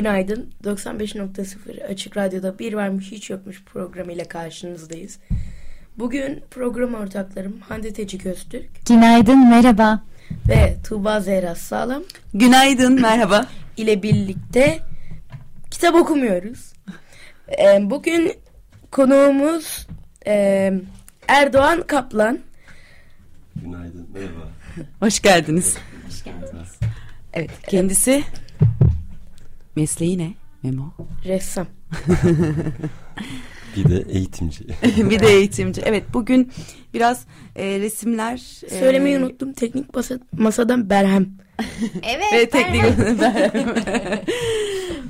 Günaydın. 0.00 0.50
95.0 0.64 1.84
Açık 1.86 2.16
Radyo'da 2.16 2.58
Bir 2.58 2.72
Varmış 2.72 3.12
Hiç 3.12 3.30
Yokmuş 3.30 3.64
programıyla 3.64 4.24
karşınızdayız. 4.24 5.18
Bugün 5.98 6.42
program 6.50 6.94
ortaklarım 6.94 7.60
Hande 7.60 7.92
Tecik 7.92 8.26
Öztürk 8.26 8.86
Günaydın, 8.86 9.50
merhaba. 9.50 10.02
ve 10.48 10.76
Tuğba 10.88 11.20
Zehra 11.20 11.54
Sağlam 11.54 12.02
Günaydın, 12.34 13.00
merhaba. 13.00 13.46
ile 13.76 14.02
birlikte 14.02 14.78
kitap 15.70 15.94
okumuyoruz. 15.94 16.72
Ee, 17.58 17.90
bugün 17.90 18.32
konuğumuz 18.90 19.86
e, 20.26 20.72
Erdoğan 21.28 21.82
Kaplan. 21.86 22.38
Günaydın, 23.56 24.08
merhaba. 24.14 24.48
Hoş 25.00 25.22
geldiniz. 25.22 25.76
Evet, 27.32 27.50
kendisi 27.68 28.24
mesleği 29.80 30.18
ne? 30.18 30.34
Memo. 30.62 30.92
Ressam. 31.24 31.66
Bir 33.76 33.84
de 33.84 34.04
eğitimci. 34.08 34.64
bir 35.10 35.20
de 35.20 35.26
eğitimci. 35.26 35.82
Evet, 35.84 36.04
bugün 36.14 36.52
biraz 36.94 37.24
e, 37.56 37.80
resimler... 37.80 38.36
Söylemeyi 38.68 39.16
e, 39.16 39.18
unuttum. 39.18 39.52
Teknik 39.52 39.94
masa, 39.94 40.18
masadan 40.32 40.90
Berhem. 40.90 41.28
Ve 42.32 42.48
teknik 42.48 42.84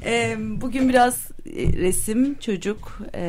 E, 0.04 0.36
bugün 0.60 0.88
biraz 0.88 1.30
e, 1.46 1.72
resim, 1.72 2.34
çocuk 2.34 2.98
e, 3.14 3.22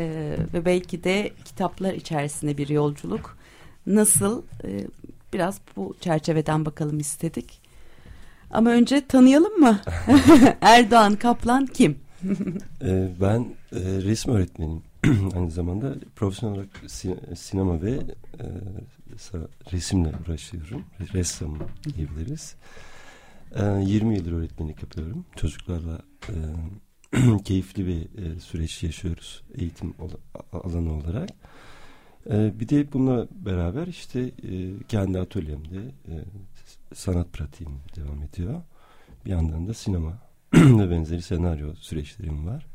ve 0.53 0.65
belki 0.65 1.03
de 1.03 1.31
kitaplar 1.45 1.93
içerisinde 1.93 2.57
bir 2.57 2.69
yolculuk. 2.69 3.37
Nasıl? 3.85 4.43
E, 4.63 4.69
biraz 5.33 5.61
bu 5.75 5.95
çerçeveden 6.01 6.65
bakalım 6.65 6.99
istedik. 6.99 7.60
Ama 8.51 8.69
önce 8.69 9.07
tanıyalım 9.07 9.59
mı? 9.59 9.79
Erdoğan 10.61 11.15
Kaplan 11.15 11.65
kim? 11.65 11.97
Ee, 12.81 13.09
ben 13.21 13.39
e, 13.71 13.79
resim 13.81 14.33
öğretmeniyim. 14.33 14.83
Aynı 15.35 15.51
zamanda 15.51 15.95
profesyonel 16.15 16.55
olarak 16.55 16.69
si- 16.87 17.19
sinema 17.35 17.81
ve 17.81 17.91
e, 18.39 18.45
resimle 19.71 20.11
uğraşıyorum. 20.27 20.83
Ressamım 21.13 21.59
diyebiliriz. 21.95 22.55
E, 23.55 23.63
20 23.85 24.15
yıldır 24.15 24.31
öğretmenlik 24.31 24.81
yapıyorum. 24.83 25.25
Çocuklarla 25.35 25.99
e, 26.29 27.37
keyifli 27.45 27.87
bir 27.87 28.01
e, 28.25 28.39
süreç 28.39 28.83
yaşıyoruz 28.83 29.43
eğitim 29.55 29.93
alanı 30.53 30.93
olarak. 30.93 31.29
E, 32.29 32.59
bir 32.59 32.69
de 32.69 32.93
bununla 32.93 33.27
beraber 33.31 33.87
işte 33.87 34.19
e, 34.19 34.31
kendi 34.87 35.19
atölyemde 35.19 35.77
e, 36.07 36.13
sanat 36.93 37.33
pratiğim 37.33 37.73
devam 37.95 38.23
ediyor. 38.23 38.61
Bir 39.25 39.29
yandan 39.31 39.67
da 39.67 39.73
sinema 39.73 40.17
ve 40.53 40.91
benzeri 40.91 41.21
senaryo 41.21 41.75
süreçlerim 41.75 42.47
var. 42.47 42.65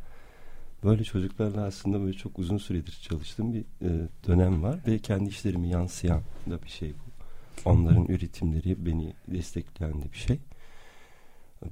Böyle 0.85 1.05
çocuklarla 1.05 1.65
aslında 1.65 2.01
böyle 2.01 2.13
çok 2.13 2.39
uzun 2.39 2.59
süredir 2.59 2.99
çalıştığım 3.09 3.53
bir 3.53 3.61
e, 3.61 4.09
dönem 4.27 4.63
var 4.63 4.81
ve 4.87 4.99
kendi 4.99 5.31
işlerimi 5.31 5.69
yansıyan 5.69 6.21
da 6.51 6.63
bir 6.63 6.69
şey 6.69 6.93
bu. 6.93 7.17
Onların 7.71 8.07
üretimleri 8.07 8.87
beni 8.87 9.13
destekleyen 9.29 10.03
de 10.03 10.13
bir 10.13 10.19
şey. 10.19 10.39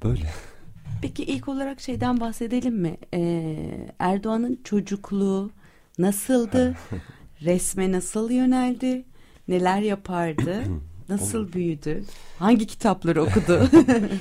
Böyle. 0.04 0.30
Peki 1.02 1.24
ilk 1.24 1.48
olarak 1.48 1.80
şeyden 1.80 2.20
bahsedelim 2.20 2.76
mi? 2.76 2.96
Ee, 3.14 3.88
Erdoğan'ın 3.98 4.60
çocukluğu 4.64 5.50
nasıldı? 5.98 6.74
Resme 7.42 7.92
nasıl 7.92 8.30
yöneldi? 8.30 9.04
Neler 9.48 9.80
yapardı? 9.80 10.64
Nasıl 11.08 11.52
büyüdü? 11.52 12.04
Hangi 12.38 12.66
kitapları 12.66 13.22
okudu? 13.22 13.68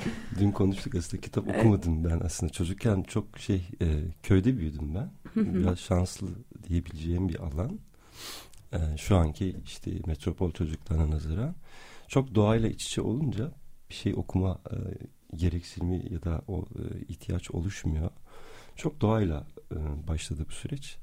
Dün 0.40 0.52
konuştuk 0.52 0.96
aslında 0.96 1.22
kitap 1.22 1.48
okumadım 1.48 2.04
ben 2.04 2.20
aslında 2.26 2.52
çocukken 2.52 3.04
çok 3.04 3.40
şey 3.40 3.68
e, 3.82 3.88
köyde 4.24 4.58
büyüdüm 4.58 4.96
ben. 4.96 5.12
Biraz 5.36 5.80
şanslı 5.80 6.28
diyebileceğim 6.68 7.30
bir 7.30 7.40
alan. 7.40 7.80
E, 8.74 8.98
şu 8.98 9.18
anki 9.18 9.56
işte 9.66 9.92
metropol 10.06 10.52
çocuklarına 10.52 11.10
nazaran 11.10 11.56
çok 12.08 12.36
doğayla 12.36 12.70
iç 12.70 12.86
içe 12.86 13.02
olunca 13.02 13.52
bir 13.90 13.96
şey 13.96 14.14
okuma 14.14 14.60
e, 14.72 14.76
gereksinimi 15.38 16.14
ya 16.14 16.24
da 16.24 16.42
o 16.48 16.60
e, 16.62 17.06
ihtiyaç 17.08 17.52
oluşmuyor. 17.52 18.10
Çok 18.76 19.02
doğayla 19.02 19.48
e, 19.72 20.08
başladı 20.08 20.46
bu 20.50 20.52
süreç. 20.52 20.98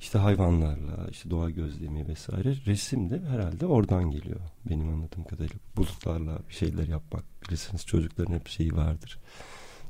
İşte 0.00 0.18
hayvanlarla, 0.18 1.06
işte 1.10 1.30
doğa 1.30 1.50
gözlemi 1.50 2.08
vesaire. 2.08 2.54
Resim 2.66 3.10
de 3.10 3.22
herhalde 3.28 3.66
oradan 3.66 4.10
geliyor 4.10 4.40
benim 4.70 4.88
anladığım 4.88 5.24
kadarıyla. 5.24 5.56
Bulutlarla 5.76 6.38
bir 6.48 6.54
şeyler 6.54 6.88
yapmak. 6.88 7.24
Bilirsiniz 7.42 7.86
çocukların 7.86 8.34
hep 8.34 8.48
şeyi 8.48 8.76
vardır. 8.76 9.18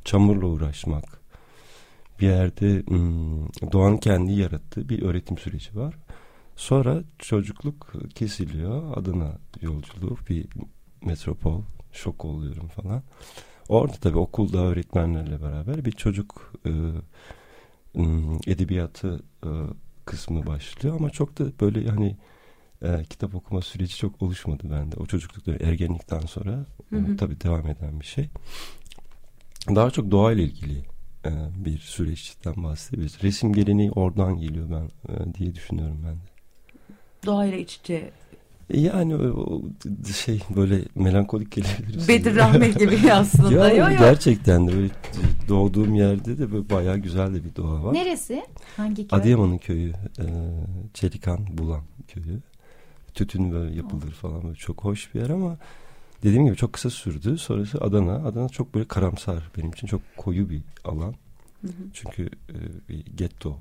Çamurla 0.04 0.46
uğraşmak. 0.46 1.20
Bir 2.20 2.26
yerde 2.26 2.82
hmm, 2.86 3.72
doğanın 3.72 3.96
kendi 3.96 4.32
yarattığı 4.32 4.88
bir 4.88 5.02
öğretim 5.02 5.38
süreci 5.38 5.76
var. 5.76 5.94
Sonra 6.56 7.02
çocukluk 7.18 7.92
kesiliyor. 8.14 8.96
Adına 8.96 9.38
yolculuğu 9.60 10.16
bir 10.28 10.46
metropol. 11.04 11.62
Şok 11.92 12.24
oluyorum 12.24 12.68
falan. 12.68 13.02
Orada 13.68 13.92
tabii 13.92 14.18
okulda 14.18 14.58
öğretmenlerle 14.58 15.42
beraber 15.42 15.84
bir 15.84 15.92
çocuk 15.92 16.52
e, 16.66 16.70
hmm, 17.94 18.36
edebiyatı 18.46 19.22
e, 19.44 19.50
kısmı 20.10 20.46
başlıyor 20.46 20.96
ama 20.96 21.10
çok 21.10 21.38
da 21.38 21.44
böyle 21.60 21.88
hani 21.88 22.16
e, 22.82 23.04
kitap 23.10 23.34
okuma 23.34 23.62
süreci 23.62 23.96
çok 23.96 24.22
oluşmadı 24.22 24.62
bende. 24.70 24.96
O 24.96 25.06
çocuklukta 25.06 25.52
ergenlikten 25.52 26.20
sonra 26.20 26.66
Hı 26.90 26.96
hı. 26.96 27.12
e, 27.12 27.16
tabii 27.16 27.40
devam 27.40 27.66
eden 27.66 28.00
bir 28.00 28.06
şey. 28.06 28.28
Daha 29.68 29.90
çok 29.90 30.10
doğayla 30.10 30.42
ilgili 30.44 30.78
e, 31.26 31.30
bir 31.56 31.78
süreçten 31.78 32.54
bahsedebiliriz. 32.64 33.22
Resim 33.22 33.52
geleneği 33.52 33.90
oradan 33.90 34.36
geliyor 34.38 34.66
ben 34.70 35.14
e, 35.14 35.34
diye 35.34 35.54
düşünüyorum 35.54 35.98
ben 36.04 36.14
de. 36.14 36.30
Doğayla 37.26 37.58
iç 37.58 37.76
içe. 37.76 38.10
Yani 38.74 39.14
şey 40.16 40.42
böyle 40.56 40.84
melankolik 40.94 41.52
gelebilir. 41.52 42.08
Bedir 42.08 42.36
Rahmet 42.36 42.78
gibi 42.78 43.12
aslında. 43.12 43.68
Ya, 43.68 43.74
Yo, 43.86 43.92
yo. 43.92 43.98
gerçekten 43.98 44.68
de 44.68 44.72
böyle 44.72 44.90
doğduğum 45.48 45.94
yerde 45.94 46.38
de 46.38 46.52
böyle 46.52 46.70
bayağı 46.70 46.98
güzel 46.98 47.34
de 47.34 47.44
bir 47.44 47.56
doğa 47.56 47.84
var. 47.84 47.94
Neresi? 47.94 48.42
Hangi 48.76 49.08
köy? 49.08 49.20
Adıyaman'ın 49.20 49.58
köyü, 49.58 49.90
e, 50.18 50.26
Çelikan 50.94 51.58
Bulan 51.58 51.82
köyü. 52.08 52.40
Tütün 53.14 53.52
böyle 53.52 53.76
yapılır 53.76 54.10
falan 54.10 54.42
böyle 54.42 54.54
çok 54.54 54.84
hoş 54.84 55.14
bir 55.14 55.20
yer 55.20 55.30
ama 55.30 55.56
dediğim 56.22 56.46
gibi 56.46 56.56
çok 56.56 56.72
kısa 56.72 56.90
sürdü. 56.90 57.38
Sonrası 57.38 57.78
Adana. 57.80 58.14
Adana 58.14 58.48
çok 58.48 58.74
böyle 58.74 58.88
karamsar 58.88 59.50
benim 59.56 59.70
için 59.70 59.86
çok 59.86 60.00
koyu 60.16 60.50
bir 60.50 60.62
alan. 60.84 61.14
Hı 61.60 61.66
hı. 61.66 61.72
Çünkü 61.92 62.22
e, 62.48 62.88
bir 62.88 63.06
getto, 63.16 63.56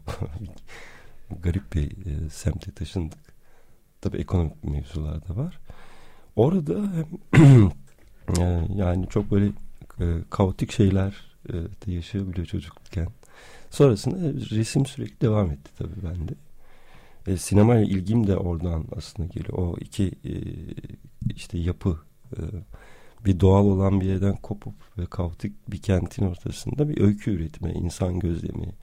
garip 1.44 1.74
bir 1.74 1.92
e, 1.92 2.30
semte 2.30 2.72
taşındık. 2.72 3.29
Tabii 4.02 4.18
ekonomik 4.18 4.64
mevzular 4.64 5.28
da 5.28 5.36
var. 5.36 5.60
Orada 6.36 7.06
e, 8.40 8.68
yani 8.76 9.08
çok 9.10 9.32
böyle 9.32 9.46
e, 10.00 10.06
kaotik 10.30 10.72
şeyler 10.72 11.14
e, 11.50 11.54
de 11.54 11.92
yaşayabiliyor 11.92 12.48
çocukken. 12.48 13.08
Sonrasında 13.70 14.18
resim 14.56 14.86
sürekli 14.86 15.22
devam 15.22 15.52
etti 15.52 15.72
tabii 15.78 16.04
bende. 16.04 16.34
E, 17.28 17.38
sinemaya 17.38 17.82
ilgim 17.82 18.28
de 18.28 18.38
oradan 18.38 18.86
aslında 18.96 19.28
geliyor. 19.28 19.58
O 19.58 19.78
iki 19.80 20.06
e, 20.06 20.34
işte 21.36 21.58
yapı 21.58 22.00
e, 22.38 22.40
bir 23.26 23.40
doğal 23.40 23.66
olan 23.66 24.02
bir 24.02 24.06
yerden 24.06 24.36
kopup 24.36 24.76
ve 24.98 25.06
kaotik 25.06 25.72
bir 25.72 25.82
kentin 25.82 26.26
ortasında 26.26 26.90
bir 26.90 27.02
öykü 27.02 27.32
üretme, 27.32 27.74
insan 27.74 28.20
gözlemi, 28.20 28.74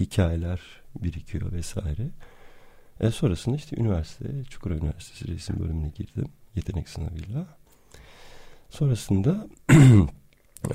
hikayeler 0.00 0.60
birikiyor 1.02 1.52
vesaire. 1.52 2.10
E, 3.00 3.10
sonrasında 3.10 3.56
işte 3.56 3.76
üniversite, 3.76 4.44
Çukurova 4.50 4.78
Üniversitesi 4.78 5.28
resim 5.34 5.60
bölümüne 5.60 5.88
girdim. 5.88 6.28
Yetenek 6.56 6.88
sınavıyla. 6.88 7.46
Sonrasında 8.70 9.48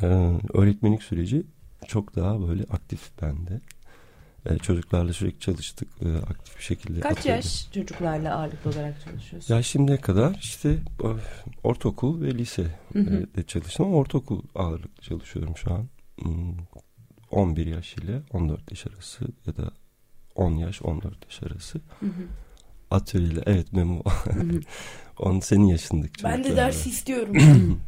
e, 0.01 0.05
öğretmenlik 0.53 1.03
süreci 1.03 1.43
çok 1.87 2.15
daha 2.15 2.47
böyle 2.47 2.63
aktif 2.63 3.21
bende. 3.21 3.61
E, 4.45 4.57
çocuklarla 4.57 5.13
sürekli 5.13 5.39
çalıştık 5.39 5.87
e, 6.01 6.17
aktif 6.17 6.57
bir 6.57 6.63
şekilde. 6.63 6.99
Kaç 6.99 7.11
atölyede. 7.17 7.35
yaş 7.35 7.71
çocuklarla 7.71 8.35
ağırlıklı 8.35 8.71
olarak 8.71 9.01
çalışıyorsun? 9.05 9.55
Ya 9.55 9.63
şimdiye 9.63 9.97
kadar 9.97 10.35
işte 10.41 10.77
ortaokul 11.63 12.21
ve 12.21 12.37
lise 12.37 12.79
Hı 12.93 12.99
hı. 12.99 13.27
e, 13.33 13.35
de 13.35 13.43
çalıştım 13.43 13.85
ama 13.85 13.95
ortaokul 13.95 14.41
ağırlıklı 14.55 15.03
çalışıyorum 15.03 15.57
şu 15.57 15.73
an. 15.73 15.87
11 17.31 17.65
yaş 17.65 17.93
ile 17.93 18.21
14 18.33 18.71
yaş 18.71 18.87
arası 18.87 19.25
ya 19.45 19.57
da 19.57 19.71
10 20.35 20.51
yaş 20.51 20.81
14 20.81 21.13
yaş 21.25 21.43
arası. 21.43 21.79
Hı 21.99 22.05
hı. 22.05 22.23
Atölyeyle 22.91 23.43
evet 23.45 23.73
Memo. 23.73 24.03
On 25.19 25.39
senin 25.39 25.65
yaşındaki 25.65 26.13
çocuklar. 26.13 26.33
Ben 26.33 26.43
de 26.43 26.55
ders 26.55 26.87
istiyorum. 26.87 27.35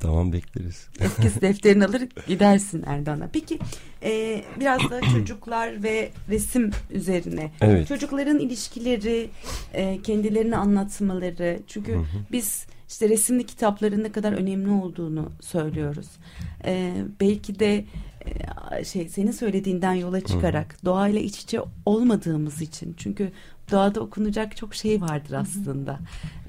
tamam 0.00 0.32
bekleriz. 0.32 0.88
Etkisi 1.00 1.40
defterini 1.40 1.84
alır 1.84 2.02
gidersin 2.26 2.84
Erdoğan'a. 2.86 3.28
Peki 3.32 3.58
e, 4.02 4.42
biraz 4.60 4.90
da 4.90 5.00
çocuklar 5.12 5.82
ve 5.82 6.10
resim 6.28 6.70
üzerine. 6.90 7.52
Evet. 7.60 7.88
Çocukların 7.88 8.38
ilişkileri, 8.38 9.30
e, 9.74 10.02
kendilerini 10.02 10.56
anlatmaları. 10.56 11.60
Çünkü 11.66 11.92
hı 11.92 11.98
hı. 11.98 12.06
biz 12.32 12.66
işte 12.88 13.08
resimli 13.08 13.46
kitapların 13.46 14.04
ne 14.04 14.12
kadar 14.12 14.32
önemli 14.32 14.70
olduğunu 14.70 15.32
söylüyoruz. 15.40 16.08
E, 16.64 16.94
belki 17.20 17.58
de 17.58 17.84
şey 18.84 19.08
senin 19.08 19.30
söylediğinden 19.30 19.94
yola 19.94 20.20
çıkarak 20.20 20.72
hı. 20.80 20.86
doğayla 20.86 21.20
iç 21.20 21.38
içe 21.38 21.60
olmadığımız 21.86 22.62
için 22.62 22.94
çünkü 22.96 23.32
doğada 23.70 24.00
okunacak 24.00 24.56
çok 24.56 24.74
şey 24.74 25.00
vardır 25.00 25.32
aslında. 25.32 25.98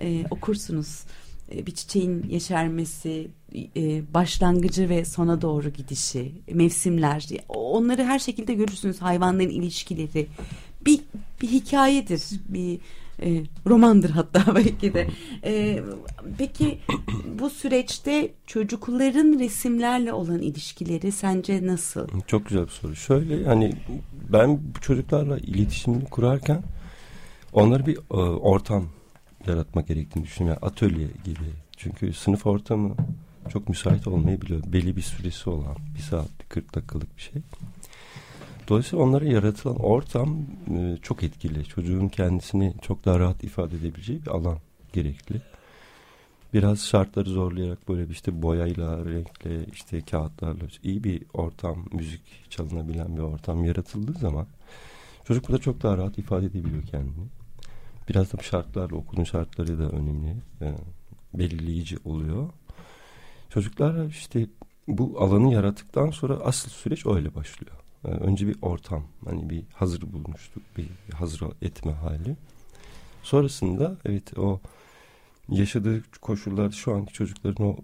E, 0.01 0.25
okursunuz 0.31 1.03
e, 1.51 1.65
bir 1.65 1.71
çiçeğin 1.71 2.25
yeşermesi, 2.29 3.27
e, 3.75 4.13
başlangıcı 4.13 4.89
ve 4.89 5.05
sona 5.05 5.41
doğru 5.41 5.69
gidişi, 5.69 6.31
mevsimler, 6.51 7.27
onları 7.49 8.03
her 8.03 8.19
şekilde 8.19 8.53
görürsünüz. 8.53 9.01
Hayvanların 9.01 9.49
ilişkileri 9.49 10.27
bir 10.85 10.99
bir 11.41 11.47
hikayedir, 11.47 12.21
bir 12.49 12.79
e, 13.21 13.43
romandır 13.67 14.09
hatta 14.09 14.43
belki 14.55 14.93
de. 14.93 15.07
E, 15.43 15.79
peki 16.37 16.79
bu 17.39 17.49
süreçte 17.49 18.33
çocukların 18.47 19.39
resimlerle 19.39 20.13
olan 20.13 20.41
ilişkileri 20.41 21.11
sence 21.11 21.67
nasıl? 21.67 22.07
Çok 22.27 22.45
güzel 22.45 22.63
bir 22.63 22.71
soru. 22.71 22.95
Şöyle 22.95 23.35
yani 23.35 23.73
ben 24.33 24.59
bu 24.75 24.81
çocuklarla 24.81 25.37
iletişimini 25.37 26.05
kurarken 26.05 26.63
onları 27.53 27.85
bir 27.85 27.97
e, 27.97 28.15
ortam 28.39 28.87
yaratmak 29.47 29.87
gerektiğini 29.87 30.23
düşünüyorum. 30.23 30.59
Yani 30.63 30.71
atölye 30.71 31.07
gibi. 31.23 31.49
Çünkü 31.77 32.13
sınıf 32.13 32.45
ortamı 32.45 32.95
çok 33.49 33.69
müsait 33.69 34.07
olmayabiliyor. 34.07 34.63
Belli 34.67 34.95
bir 34.95 35.01
süresi 35.01 35.49
olan 35.49 35.75
bir 35.95 36.01
saat, 36.01 36.29
40 36.49 36.75
dakikalık 36.75 37.17
bir 37.17 37.21
şey. 37.21 37.41
Dolayısıyla 38.67 39.05
onlara 39.05 39.25
yaratılan 39.25 39.75
ortam 39.75 40.37
e, 40.71 40.97
çok 41.01 41.23
etkili. 41.23 41.65
Çocuğun 41.65 42.07
kendisini 42.07 42.73
çok 42.81 43.05
daha 43.05 43.19
rahat 43.19 43.43
ifade 43.43 43.75
edebileceği 43.75 44.21
bir 44.21 44.27
alan 44.27 44.57
gerekli. 44.93 45.41
Biraz 46.53 46.79
şartları 46.79 47.29
zorlayarak 47.29 47.89
böyle 47.89 48.11
işte 48.11 48.41
boyayla, 48.41 49.05
renkle, 49.05 49.65
işte 49.65 50.01
kağıtlarla 50.01 50.65
iyi 50.83 51.03
bir 51.03 51.23
ortam, 51.33 51.85
müzik 51.91 52.21
çalınabilen 52.49 53.17
bir 53.17 53.21
ortam 53.21 53.65
yaratıldığı 53.65 54.13
zaman 54.19 54.47
çocuk 55.23 55.47
burada 55.49 55.61
çok 55.61 55.83
daha 55.83 55.97
rahat 55.97 56.17
ifade 56.17 56.45
edebiliyor 56.45 56.83
kendini. 56.83 57.27
Biraz 58.09 58.33
da 58.33 58.43
şartlarla, 58.43 58.95
okulun 58.95 59.23
şartları 59.23 59.79
da 59.79 59.89
önemli. 59.89 60.35
Yani 60.61 60.75
e, 61.35 61.39
belirleyici 61.39 61.97
oluyor. 62.05 62.49
Çocuklar 63.49 64.05
işte 64.05 64.47
bu 64.87 65.15
alanı 65.19 65.53
yarattıktan 65.53 66.09
sonra 66.09 66.33
asıl 66.33 66.69
süreç 66.69 67.05
öyle 67.05 67.35
başlıyor. 67.35 67.82
Yani 68.07 68.17
önce 68.17 68.47
bir 68.47 68.55
ortam, 68.61 69.03
hani 69.25 69.49
bir 69.49 69.63
hazır 69.73 70.01
bulmuştuk, 70.13 70.63
bir 70.77 70.89
hazır 71.13 71.41
etme 71.61 71.91
hali. 71.91 72.35
Sonrasında 73.23 73.97
evet 74.05 74.37
o 74.37 74.59
yaşadığı 75.49 76.03
koşullar 76.21 76.71
şu 76.71 76.93
anki 76.93 77.13
çocukların 77.13 77.65
o 77.65 77.77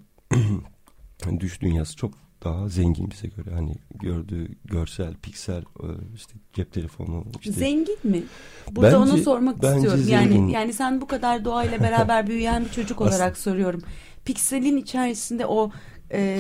düş 1.40 1.62
dünyası 1.62 1.96
çok 1.96 2.14
daha 2.44 2.70
zengin 2.70 3.12
bize 3.12 3.28
göre. 3.28 3.52
Hani 3.54 3.76
gördüğü 3.96 4.48
görsel, 4.66 5.14
piksel 5.22 5.62
e, 5.62 5.88
işte 6.16 6.34
cep 6.54 6.74
telefonu. 6.74 7.26
Işte. 7.40 7.52
Zengin 7.52 7.98
mi? 8.04 8.24
Burada 8.72 8.88
bence, 8.88 8.98
onu 8.98 9.18
sormak 9.18 9.64
istiyorum. 9.64 10.04
Zengin. 10.04 10.36
Yani 10.38 10.52
yani 10.52 10.74
sen 10.74 11.02
bu 11.02 11.08
kadar 11.08 11.46
doğayla 11.46 11.80
beraber 11.80 12.28
büyüyen 12.28 12.66
bir 12.66 12.70
çocuk 12.70 13.02
olarak 13.08 13.38
soruyorum. 13.38 13.82
Pikselin 14.26 14.78
içerisinde 14.78 15.46
o 15.46 15.72
e, 16.12 16.40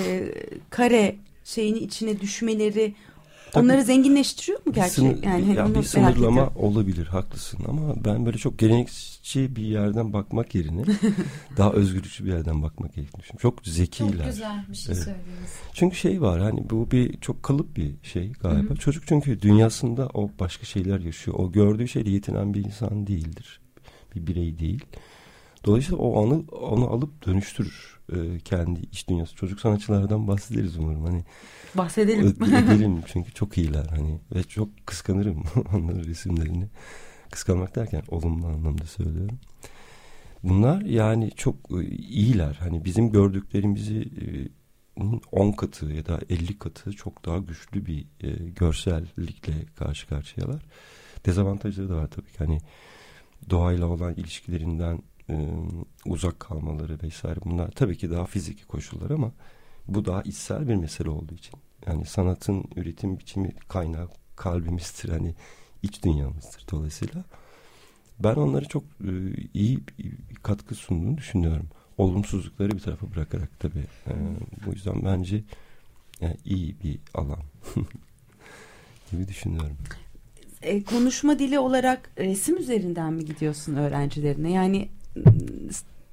kare 0.70 1.16
şeyini 1.44 1.80
içine 1.80 2.20
düşmeleri 2.20 2.96
Tabii, 3.52 3.66
Onları 3.66 3.84
zenginleştiriyor 3.84 4.60
mu 4.66 4.74
gerçi? 4.74 4.94
Sınır, 4.94 5.24
yani 5.24 5.56
ya 5.56 5.76
bir 5.76 5.84
sınırlama 5.84 6.42
ediyorum. 6.42 6.54
olabilir 6.56 7.08
haklısın 7.08 7.60
ama 7.68 8.06
ben 8.06 8.26
böyle 8.26 8.38
çok 8.38 8.60
gelenekçi 8.60 9.56
bir 9.56 9.64
yerden 9.64 10.14
bakmak 10.14 10.56
yerine 10.56 10.84
daha 11.58 11.72
özgürlükçü 11.72 12.26
bir 12.26 12.30
yerden 12.30 12.62
bakmak 12.62 12.94
gerektiğini 12.94 13.22
düşünüyorum. 13.22 13.42
Çok 13.42 13.66
zekiler. 13.66 14.12
Çok 14.12 14.26
güzel 14.26 14.66
bir 14.70 14.76
şey 14.76 14.96
evet. 14.96 15.04
söylediniz. 15.04 15.52
Çünkü 15.74 15.96
şey 15.96 16.22
var 16.22 16.42
hani 16.42 16.70
bu 16.70 16.92
bir 16.92 17.20
çok 17.20 17.44
kalıp 17.44 17.78
bir 17.78 17.92
şey 18.04 18.32
galiba. 18.32 18.70
Hı-hı. 18.70 18.80
Çocuk 18.80 19.08
çünkü 19.08 19.42
dünyasında 19.42 20.10
o 20.14 20.30
başka 20.40 20.66
şeyler 20.66 21.00
yaşıyor. 21.00 21.40
O 21.40 21.52
gördüğü 21.52 21.88
şeyle 21.88 22.10
yetinen 22.10 22.54
bir 22.54 22.66
insan 22.66 23.08
değildir. 23.08 23.60
Bir 24.16 24.28
birey 24.28 24.60
değil. 24.60 24.86
Dolayısıyla 25.66 25.98
o 25.98 26.26
anı 26.26 26.44
onu 26.52 26.90
alıp 26.90 27.26
dönüştürür 27.26 28.00
e, 28.14 28.40
kendi 28.40 28.80
iç 28.80 29.08
dünyası. 29.10 29.36
Çocuk 29.36 29.60
sanatçılardan 29.60 30.28
bahsederiz 30.28 30.78
umarım. 30.78 31.06
Hani 31.06 31.24
bahsedelim. 31.76 32.28
Edelim 32.44 33.02
çünkü 33.06 33.34
çok 33.34 33.58
iyiler 33.58 33.86
hani 33.86 34.20
ve 34.36 34.44
çok 34.44 34.70
kıskanırım 34.86 35.44
onların 35.74 36.04
resimlerini. 36.04 36.68
Kıskanmak 37.32 37.76
derken 37.76 38.04
olumlu 38.08 38.48
anlamda 38.48 38.86
söylüyorum. 38.86 39.40
Bunlar 40.44 40.82
yani 40.82 41.32
çok 41.32 41.56
e, 41.72 41.86
iyiler. 41.88 42.58
Hani 42.60 42.86
bizim 42.86 43.12
gördüklerimizi 43.12 44.10
10 45.32 45.48
e, 45.48 45.56
katı 45.56 45.86
ya 45.86 46.06
da 46.06 46.20
50 46.30 46.60
katı 46.60 46.92
çok 46.92 47.26
daha 47.26 47.38
güçlü 47.38 47.86
bir 47.86 48.06
e, 48.22 48.50
görsellikle 48.50 49.54
karşı 49.76 50.08
karşıyalar. 50.08 50.62
Dezavantajları 51.26 51.90
da 51.90 51.96
var 51.96 52.08
tabii 52.08 52.32
ki. 52.32 52.38
Hani 52.38 52.60
doğayla 53.50 53.88
olan 53.88 54.14
ilişkilerinden 54.14 55.00
e, 55.30 55.36
uzak 56.06 56.40
kalmaları 56.40 56.98
vesaire 57.04 57.40
bunlar 57.46 57.72
tabii 57.72 57.98
ki 57.98 58.12
daha 58.12 58.26
fiziki 58.26 58.66
koşullar 58.66 59.10
ama 59.10 59.32
bu 59.88 60.06
daha 60.06 60.22
içsel 60.22 60.70
bir 60.70 60.76
mesele 60.76 61.10
olduğu 61.10 61.34
için. 61.34 61.54
Yani 61.88 62.06
sanatın 62.06 62.64
üretim 62.76 63.20
biçimi 63.20 63.54
kaynağı 63.68 64.10
kalbimizdir. 64.36 65.10
Hani 65.10 65.36
iç 65.84 66.04
dünyamızdır 66.04 66.66
dolayısıyla. 66.72 67.24
Ben 68.20 68.36
onları 68.36 68.66
çok 68.68 68.84
e, 68.84 69.12
iyi 69.54 69.80
katkı 70.44 70.76
sunduğunu 70.76 71.18
düşünüyorum. 71.18 71.68
Olumsuzlukları 71.98 72.72
bir 72.72 72.80
tarafa 72.80 73.12
bırakarak 73.12 73.60
tabii. 73.60 73.86
E, 74.08 74.14
bu 74.66 74.72
yüzden 74.72 75.06
bence 75.06 75.44
yani 76.22 76.38
iyi 76.46 76.76
bir 76.84 77.00
alan 77.14 77.40
gibi 79.12 79.28
düşünüyorum. 79.28 79.78
E, 80.62 80.84
konuşma 80.84 81.40
dili 81.40 81.60
olarak 81.60 82.12
resim 82.18 82.58
üzerinden 82.58 83.14
mi 83.14 83.26
gidiyorsun 83.26 83.76
öğrencilerine? 83.76 84.52
Yani 84.52 84.90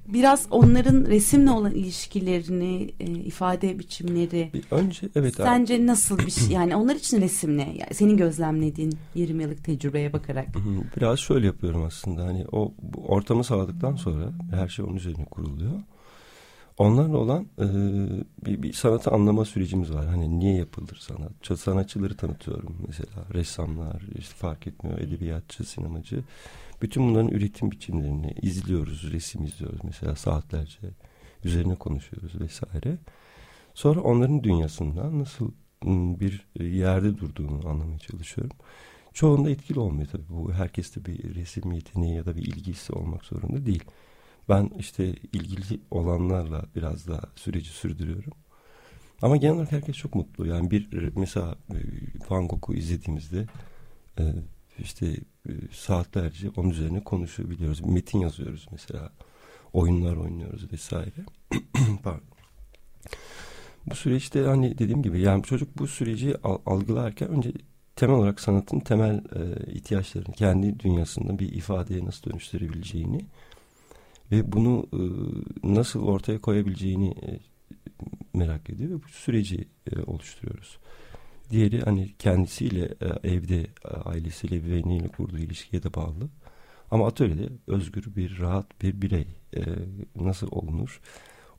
biraz 0.07 0.47
onların 0.51 1.05
resimle 1.05 1.51
olan 1.51 1.71
ilişkilerini 1.71 2.91
e, 2.99 3.05
ifade 3.05 3.79
biçimleri. 3.79 4.49
Bir 4.53 4.63
önce 4.71 5.09
evet 5.15 5.35
sence 5.35 5.75
abi. 5.75 5.87
nasıl 5.87 6.19
bir 6.19 6.31
şey? 6.31 6.47
Yani 6.49 6.75
onlar 6.75 6.95
için 6.95 7.21
resim 7.21 7.57
ne 7.57 7.61
yani 7.61 7.93
senin 7.93 8.17
gözlemlediğin 8.17 8.93
20 9.15 9.43
yıllık 9.43 9.63
tecrübeye 9.63 10.13
bakarak. 10.13 10.47
Biraz 10.97 11.19
şöyle 11.19 11.45
yapıyorum 11.45 11.83
aslında. 11.83 12.25
Hani 12.25 12.45
o 12.51 12.73
ortamı 13.07 13.43
sağladıktan 13.43 13.95
sonra 13.95 14.31
her 14.51 14.67
şey 14.67 14.85
onun 14.85 14.95
üzerine 14.95 15.25
kuruluyor 15.25 15.73
onlarla 16.77 17.17
olan 17.17 17.47
e, 17.59 17.65
bir, 18.45 18.63
bir 18.63 18.73
sanatı 18.73 19.11
anlama 19.11 19.45
sürecimiz 19.45 19.93
var. 19.93 20.05
Hani 20.05 20.39
niye 20.39 20.55
yapılır 20.55 20.97
sanat? 20.99 21.59
Sanatçıları 21.59 22.17
tanıtıyorum 22.17 22.77
mesela. 22.87 23.25
Ressamlar, 23.33 24.01
işte 24.17 24.35
fark 24.35 24.67
etmiyor. 24.67 24.99
Edebiyatçı, 24.99 25.63
sinemacı. 25.63 26.23
Bütün 26.81 27.09
bunların 27.09 27.29
üretim 27.29 27.71
biçimlerini 27.71 28.35
izliyoruz, 28.41 29.11
resim 29.11 29.45
izliyoruz 29.45 29.79
mesela 29.83 30.15
saatlerce 30.15 30.79
üzerine 31.43 31.75
konuşuyoruz 31.75 32.41
vesaire. 32.41 32.97
Sonra 33.73 34.01
onların 34.01 34.43
dünyasından 34.43 35.19
nasıl 35.19 35.51
bir 36.19 36.47
yerde 36.59 37.17
durduğunu 37.17 37.69
anlamaya 37.69 37.99
çalışıyorum. 37.99 38.57
Çoğunda 39.13 39.49
etkili 39.49 39.79
olmuyor 39.79 40.07
tabii. 40.07 40.29
Bu 40.29 40.53
herkeste 40.53 41.05
bir 41.05 41.35
resim 41.35 41.71
yeteneği 41.71 42.15
ya 42.15 42.25
da 42.25 42.35
bir 42.35 42.41
ilgisi 42.41 42.93
olmak 42.93 43.25
zorunda 43.25 43.65
değil. 43.65 43.83
Ben 44.49 44.71
işte 44.79 45.05
ilgili 45.07 45.79
olanlarla 45.91 46.65
biraz 46.75 47.07
daha 47.07 47.21
süreci 47.35 47.69
sürdürüyorum. 47.69 48.33
Ama 49.21 49.37
genel 49.37 49.55
olarak 49.55 49.71
herkes 49.71 49.95
çok 49.95 50.15
mutlu. 50.15 50.45
Yani 50.47 50.71
bir 50.71 51.11
mesela 51.15 51.55
ıı, 51.71 51.81
Van 52.29 52.47
Gogh'u 52.47 52.73
izlediğimizde 52.73 53.45
işte 54.79 55.07
e, 55.49 55.51
saatlerce 55.71 56.49
onun 56.55 56.69
üzerine 56.69 57.03
konuşabiliyoruz. 57.03 57.81
Metin 57.81 58.19
yazıyoruz 58.19 58.67
mesela. 58.71 59.11
Oyunlar 59.73 60.15
oynuyoruz 60.15 60.73
vesaire. 60.73 61.25
bu 63.85 63.95
süreçte 63.95 64.41
hani 64.43 64.77
dediğim 64.77 65.01
gibi 65.03 65.21
yani 65.21 65.43
çocuk 65.43 65.77
bu 65.77 65.87
süreci 65.87 66.35
algılarken 66.65 67.29
önce 67.29 67.51
temel 67.95 68.15
olarak 68.15 68.39
sanatın 68.39 68.79
temel 68.79 69.15
e, 69.17 69.71
ihtiyaçlarını 69.71 70.33
kendi 70.33 70.79
dünyasında 70.79 71.39
bir 71.39 71.51
ifadeye 71.51 72.05
nasıl 72.05 72.31
dönüştürebileceğini 72.31 73.25
ve 74.31 74.51
bunu 74.51 74.87
e, 74.93 74.99
nasıl 75.73 76.03
ortaya 76.03 76.41
koyabileceğini 76.41 77.09
e, 77.09 77.39
merak 78.33 78.69
ediyor 78.69 78.89
ve 78.89 79.03
bu 79.03 79.07
süreci 79.07 79.67
e, 79.91 80.01
oluşturuyoruz. 80.01 80.77
Diğeri 81.49 81.81
hani 81.81 82.13
kendisiyle 82.19 82.83
e, 82.83 83.29
evde 83.29 83.61
e, 83.61 83.87
ailesiyle 83.87 84.55
ebeveyniyle 84.55 85.07
kurduğu 85.07 85.37
ilişkiye 85.37 85.83
de 85.83 85.93
bağlı. 85.93 86.29
Ama 86.91 87.07
atölyede 87.07 87.49
özgür 87.67 88.15
bir 88.15 88.39
rahat 88.39 88.81
bir 88.81 89.01
birey 89.01 89.27
e, 89.55 89.61
nasıl 90.15 90.47
olunur? 90.51 91.01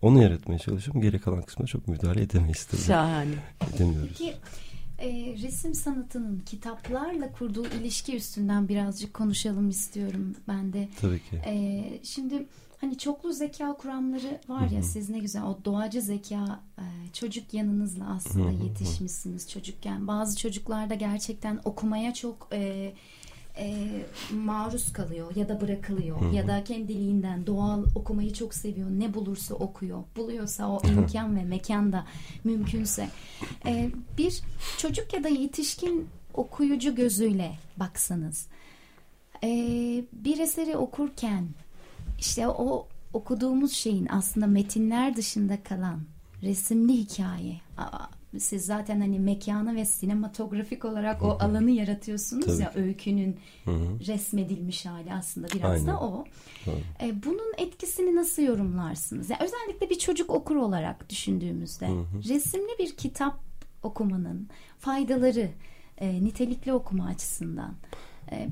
Onu 0.02 0.22
yaratmaya 0.22 0.58
çalışıyorum. 0.58 1.02
Geri 1.02 1.18
kalan 1.18 1.42
kısmına 1.42 1.66
çok 1.66 1.88
müdahale 1.88 2.22
edemeyiz 2.22 2.64
tabii. 2.64 2.80
Şahane. 2.80 3.34
Edemiyoruz. 3.74 4.16
Peki 4.18 4.34
e, 4.98 5.36
resim 5.42 5.74
sanatının 5.74 6.40
kitaplarla 6.40 7.32
kurduğu 7.32 7.66
ilişki 7.66 8.16
üstünden 8.16 8.68
birazcık 8.68 9.14
konuşalım 9.14 9.68
istiyorum 9.68 10.34
ben 10.48 10.72
de. 10.72 10.88
Tabii 11.00 11.20
ki. 11.22 11.36
E, 11.46 11.84
şimdi 12.02 12.46
hani 12.80 12.98
çoklu 12.98 13.32
zeka 13.32 13.74
kuramları 13.74 14.40
var 14.48 14.62
ya 14.62 14.70
Hı 14.70 14.76
hı. 14.76 14.82
siz 14.82 15.08
ne 15.10 15.18
güzel 15.18 15.42
o 15.42 15.58
doğacı 15.64 16.02
zeka 16.02 16.60
e, 16.78 16.84
çocuk 17.12 17.54
yanınızla 17.54 18.06
aslında 18.06 18.48
Hı 18.48 18.50
hı 18.50 18.64
yetişmişsiniz 18.64 19.50
çocukken. 19.50 20.08
Bazı 20.08 20.36
çocuklarda 20.38 20.94
gerçekten 20.94 21.60
okumaya 21.64 22.14
çok 22.14 22.48
e, 22.52 22.92
e, 23.58 23.88
maruz 24.34 24.92
kalıyor 24.92 25.36
ya 25.36 25.48
da 25.48 25.60
bırakılıyor 25.60 26.20
Hı 26.20 26.24
hı. 26.24 26.34
ya 26.34 26.48
da 26.48 26.64
kendiliğinden 26.64 27.46
doğal 27.46 27.84
okumayı 27.94 28.32
çok 28.32 28.54
seviyor. 28.54 28.90
Ne 28.90 29.14
bulursa 29.14 29.54
okuyor. 29.54 30.02
Buluyorsa 30.16 30.68
o 30.68 30.80
imkan 30.88 31.36
ve 31.36 31.44
mekanda 31.44 32.06
mümkünse. 32.44 33.08
E, 33.66 33.90
bir 34.18 34.42
çocuk 34.78 35.12
ya 35.12 35.24
da 35.24 35.28
yetişkin 35.28 36.08
okuyucu 36.34 36.94
gözüyle 36.94 37.58
baksanız 37.76 38.46
e, 39.44 39.48
bir 40.12 40.38
eseri 40.38 40.76
okurken 40.76 41.48
işte 42.18 42.48
o 42.48 42.86
okuduğumuz 43.12 43.72
şeyin 43.72 44.06
aslında 44.10 44.46
metinler 44.46 45.16
dışında 45.16 45.62
kalan 45.62 46.00
resimli 46.42 46.92
hikaye. 46.92 47.60
Siz 48.40 48.66
zaten 48.66 49.00
hani 49.00 49.18
mekanı 49.18 49.76
ve 49.76 49.84
sinematografik 49.84 50.84
olarak 50.84 51.22
o 51.22 51.30
alanı 51.40 51.70
yaratıyorsunuz 51.70 52.46
Tabii 52.46 52.62
ya 52.62 52.72
öykünün 52.74 53.36
Hı 53.64 53.70
hı. 53.70 54.06
resmedilmiş 54.06 54.86
hali 54.86 55.12
aslında 55.12 55.46
biraz 55.54 55.70
Aynen. 55.70 55.86
da 55.86 56.00
o. 56.00 56.24
E, 57.02 57.22
bunun 57.24 57.52
etkisini 57.58 58.16
nasıl 58.16 58.42
yorumlarsınız? 58.42 59.30
Yani 59.30 59.40
özellikle 59.42 59.90
bir 59.90 59.98
çocuk 59.98 60.30
okur 60.30 60.56
olarak 60.56 61.10
düşündüğümüzde 61.10 61.88
Hı 61.88 61.92
hı. 61.92 62.18
resimli 62.28 62.78
bir 62.78 62.96
kitap 62.96 63.40
okumanın 63.82 64.48
faydaları 64.78 65.50
e, 65.98 66.24
nitelikli 66.24 66.72
okuma 66.72 67.06
açısından 67.06 67.74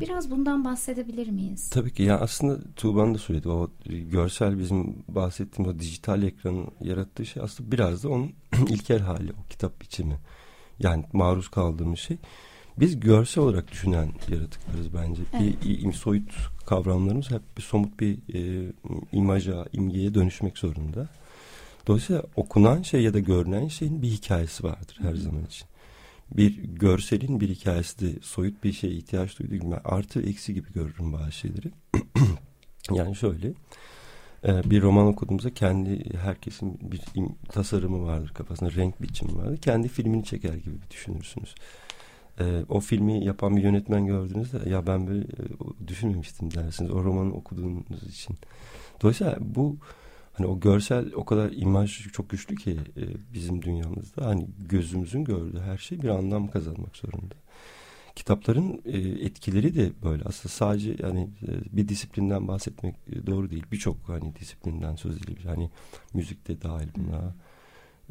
biraz 0.00 0.30
bundan 0.30 0.64
bahsedebilir 0.64 1.28
miyiz? 1.28 1.71
Tabii 1.71 1.92
ki 1.92 2.02
ya 2.02 2.18
aslında 2.21 2.59
Tuğba'nın 2.76 3.14
da 3.14 3.18
söyledi 3.18 3.49
o 3.49 3.71
görsel 4.11 4.59
bizim 4.59 4.97
bahsettiğim 5.09 5.71
o 5.71 5.78
dijital 5.78 6.23
ekranın 6.23 6.68
yarattığı 6.80 7.26
şey 7.26 7.42
aslında 7.42 7.73
biraz 7.73 8.04
da 8.04 8.09
onun 8.09 8.33
ilkel 8.68 8.99
hali 9.00 9.33
o 9.33 9.49
kitap 9.50 9.80
biçimi. 9.80 10.16
Yani 10.78 11.04
maruz 11.12 11.49
kaldığımız 11.49 11.99
şey. 11.99 12.16
Biz 12.80 13.00
görsel 13.00 13.45
olarak 13.45 13.73
düşünen 13.73 14.09
yaratıklarız 14.28 14.95
bence. 14.95 15.23
Bir 15.40 15.54
im- 15.83 15.92
soyut 15.92 16.33
kavramlarımız 16.66 17.30
hep 17.30 17.42
bir 17.56 17.62
somut 17.62 18.00
bir 18.00 18.18
e, 18.35 18.73
imaja, 19.12 19.66
imgeye 19.73 20.14
dönüşmek 20.14 20.59
zorunda. 20.59 21.09
Dolayısıyla 21.87 22.23
okunan 22.37 22.83
şey 22.83 23.02
ya 23.02 23.14
da 23.14 23.18
görünen 23.18 23.68
şeyin 23.68 24.02
bir 24.02 24.09
hikayesi 24.09 24.64
vardır 24.64 24.99
her 25.02 25.14
zaman 25.14 25.45
için. 25.45 25.66
Bir 26.30 26.64
görselin 26.64 27.40
bir 27.40 27.49
hikayesi 27.49 28.00
de 28.00 28.21
soyut 28.23 28.64
bir 28.64 28.73
şeye 28.73 28.92
ihtiyaç 28.92 29.38
duyduğu 29.38 29.56
gibi 29.56 29.76
artı 29.85 30.23
eksi 30.23 30.54
gibi 30.54 30.73
görürüm 30.73 31.12
bazı 31.12 31.33
şeyleri. 31.33 31.71
yani 32.90 33.16
şöyle 33.16 33.52
e, 34.47 34.71
bir 34.71 34.83
roman 34.83 35.06
okuduğumuzda 35.06 35.54
kendi 35.54 36.16
herkesin 36.16 36.78
bir 36.83 37.00
tasarımı 37.49 38.04
vardır 38.06 38.33
kafasında 38.35 38.73
renk 38.73 39.02
biçimi 39.02 39.37
vardır. 39.37 39.56
Kendi 39.56 39.88
filmini 39.88 40.25
çeker 40.25 40.54
gibi 40.54 40.76
düşünürsünüz. 40.90 41.54
E, 42.40 42.64
o 42.68 42.80
filmi 42.80 43.25
yapan 43.25 43.56
bir 43.56 43.62
yönetmen 43.62 44.06
gördüğünüzde 44.06 44.68
ya 44.68 44.87
ben 44.87 45.06
böyle 45.06 45.25
e, 45.25 45.88
düşünmemiştim 45.88 46.54
dersiniz 46.54 46.90
o 46.90 47.04
romanı 47.04 47.35
okuduğunuz 47.35 48.02
için. 48.09 48.37
Dolayısıyla 49.02 49.37
bu 49.40 49.76
hani 50.37 50.47
o 50.47 50.61
görsel 50.61 51.12
o 51.14 51.25
kadar 51.25 51.50
imaj 51.52 52.09
çok 52.12 52.31
güçlü 52.31 52.57
ki 52.57 52.78
e, 52.97 53.02
bizim 53.35 53.62
dünyamızda 53.62 54.26
hani 54.26 54.47
gözümüzün 54.59 55.25
gördüğü 55.25 55.61
her 55.61 55.78
şey 55.78 56.02
bir 56.02 56.09
anlam 56.09 56.49
kazanmak 56.49 56.97
zorunda. 56.97 57.35
Kitapların 58.16 58.83
e, 58.85 58.99
etkileri 58.99 59.75
de 59.75 59.90
böyle 60.02 60.23
aslında 60.25 60.52
sadece 60.52 60.97
yani 61.02 61.31
e, 61.43 61.76
bir 61.76 61.88
disiplinden 61.88 62.49
bahsetmek 62.49 62.95
e, 63.12 63.26
doğru 63.26 63.50
değil. 63.50 63.64
Birçok 63.73 63.97
hani 64.09 64.37
disiplinden 64.37 64.97
söz 64.97 65.16
edilebilir. 65.16 65.45
Hani 65.45 65.71
müzik 66.14 66.49
de 66.49 66.62
dahil 66.62 66.88
buna, 66.97 67.35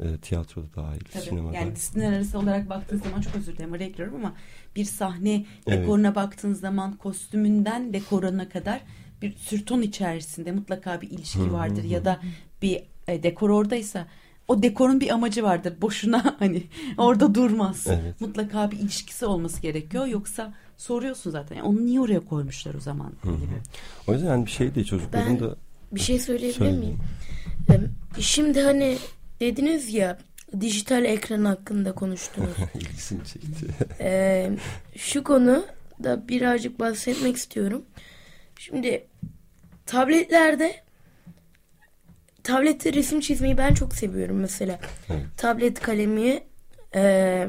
e, 0.00 0.18
tiyatro 0.18 0.62
da 0.62 0.66
dahil, 0.76 1.00
Tabii. 1.12 1.22
sinema 1.24 1.54
Yani 1.54 1.76
disiplinler 1.76 2.12
arası 2.12 2.38
olarak 2.38 2.68
baktığın 2.68 2.98
zaman 2.98 3.20
çok 3.20 3.36
özür 3.36 3.52
dilerim 3.52 3.72
araya 3.72 4.14
ama 4.14 4.34
bir 4.76 4.84
sahne 4.84 5.46
Evet. 5.66 5.80
dekoruna 5.80 6.14
baktığın 6.14 6.54
zaman 6.54 6.96
kostümünden 6.96 7.92
dekoruna 7.92 8.48
kadar 8.48 8.80
bir 9.22 9.36
sürton 9.36 9.82
içerisinde 9.82 10.52
mutlaka 10.52 11.00
bir 11.00 11.10
ilişki 11.10 11.52
vardır 11.52 11.82
hı. 11.82 11.86
ya 11.86 12.04
da 12.04 12.20
bir 12.62 12.82
e, 13.08 13.22
dekor 13.22 13.50
oradaysa 13.50 14.06
o 14.48 14.62
dekorun 14.62 15.00
bir 15.00 15.10
amacı 15.10 15.42
vardır. 15.42 15.74
Boşuna 15.80 16.36
hani 16.38 16.62
orada 16.98 17.34
durmaz. 17.34 17.86
Evet. 17.86 18.20
Mutlaka 18.20 18.70
bir 18.70 18.78
ilişkisi 18.78 19.26
olması 19.26 19.62
gerekiyor. 19.62 20.06
Yoksa 20.06 20.54
soruyorsun 20.76 21.30
zaten. 21.30 21.56
Yani 21.56 21.66
onu 21.66 21.86
niye 21.86 22.00
oraya 22.00 22.20
koymuşlar 22.20 22.74
o 22.74 22.80
zaman? 22.80 23.12
Hı 23.22 23.28
hı. 23.28 23.36
gibi. 23.36 23.54
O 24.06 24.12
yüzden 24.12 24.26
yani 24.26 24.46
bir 24.46 24.50
şey 24.50 24.74
de 24.74 24.84
çocukların 24.84 25.34
Ben- 25.34 25.40
da 25.40 25.56
Bir 25.92 26.00
şey 26.00 26.18
söyleyebilir 26.18 26.58
Söyle. 26.58 26.76
miyim? 26.76 26.98
Şimdi 28.18 28.60
hani 28.60 28.98
dediniz 29.40 29.94
ya 29.94 30.18
dijital 30.60 31.04
ekran 31.04 31.44
hakkında 31.44 31.92
konuştunuz. 31.92 32.50
ilgisini 32.74 33.24
çekti. 33.24 33.66
Ee, 34.00 34.50
şu 34.96 35.24
konu 35.24 35.64
da 36.04 36.28
birazcık 36.28 36.80
bahsetmek 36.80 37.36
istiyorum. 37.36 37.82
Şimdi 38.58 39.06
tabletlerde 39.86 40.74
tablette 42.42 42.92
resim 42.92 43.20
çizmeyi 43.20 43.58
ben 43.58 43.74
çok 43.74 43.94
seviyorum 43.94 44.36
mesela. 44.36 44.78
Tablet 45.36 45.80
kalemi 45.80 46.40
e, 46.94 47.46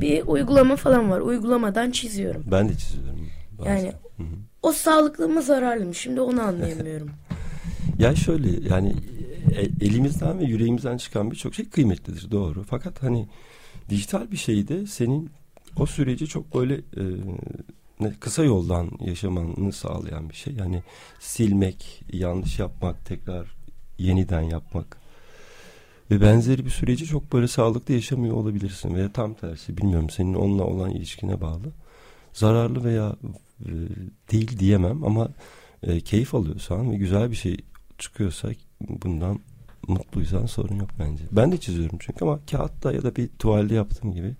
bir 0.00 0.22
uygulama 0.26 0.76
falan 0.76 1.10
var. 1.10 1.20
Uygulamadan 1.20 1.90
çiziyorum. 1.90 2.44
Ben 2.50 2.68
de 2.68 2.74
çiziyorum. 2.74 3.28
bazen. 3.58 3.70
Yani 3.76 3.92
Hı 4.16 4.22
hı. 4.22 4.26
o 4.62 4.72
sağlıklı 4.72 5.28
mı 5.28 5.42
zararlı 5.42 5.86
mı? 5.86 5.94
Şimdi 5.94 6.20
onu 6.20 6.42
anlayamıyorum. 6.42 7.10
Ya 7.98 8.14
şöyle 8.16 8.68
yani 8.68 8.94
e- 9.56 9.86
elimizden 9.86 10.38
ve 10.38 10.44
yüreğimizden 10.44 10.96
çıkan 10.96 11.30
birçok 11.30 11.54
şey 11.54 11.68
kıymetlidir 11.68 12.30
doğru. 12.30 12.64
Fakat 12.64 13.02
hani 13.02 13.28
dijital 13.90 14.30
bir 14.30 14.36
şeyde 14.36 14.86
senin 14.86 15.30
o 15.76 15.86
süreci 15.86 16.26
çok 16.26 16.54
böyle 16.54 16.74
e, 16.74 17.02
kısa 18.20 18.44
yoldan 18.44 18.90
yaşamanı 19.00 19.72
sağlayan 19.72 20.30
bir 20.30 20.34
şey. 20.34 20.54
Yani 20.54 20.82
silmek, 21.20 22.02
yanlış 22.12 22.58
yapmak, 22.58 23.06
tekrar 23.06 23.46
yeniden 23.98 24.42
yapmak 24.42 24.98
ve 26.10 26.20
benzeri 26.20 26.64
bir 26.64 26.70
süreci 26.70 27.06
çok 27.06 27.32
böyle 27.32 27.48
sağlıklı 27.48 27.94
yaşamıyor 27.94 28.34
olabilirsin 28.34 28.94
veya 28.94 29.12
tam 29.12 29.34
tersi 29.34 29.76
bilmiyorum 29.76 30.10
senin 30.10 30.34
onunla 30.34 30.64
olan 30.64 30.90
ilişkine 30.90 31.40
bağlı. 31.40 31.72
Zararlı 32.32 32.84
veya 32.84 33.16
e, 33.60 33.70
değil 34.32 34.58
diyemem 34.58 35.04
ama 35.04 35.28
e, 35.82 36.00
keyif 36.00 36.34
alıyorsan 36.34 36.90
ve 36.92 36.96
güzel 36.96 37.30
bir 37.30 37.36
şey 37.36 37.56
çıkıyorsa 37.98 38.48
bundan 38.80 39.40
mutluysan 39.88 40.46
sorun 40.46 40.76
yok 40.76 40.90
bence. 40.98 41.24
Ben 41.32 41.52
de 41.52 41.58
çiziyorum 41.60 41.98
çünkü 42.00 42.24
ama 42.24 42.38
kağıtta 42.50 42.92
ya 42.92 43.02
da 43.02 43.16
bir 43.16 43.28
tuvalde 43.28 43.74
yaptığım 43.74 44.12
gibi. 44.12 44.34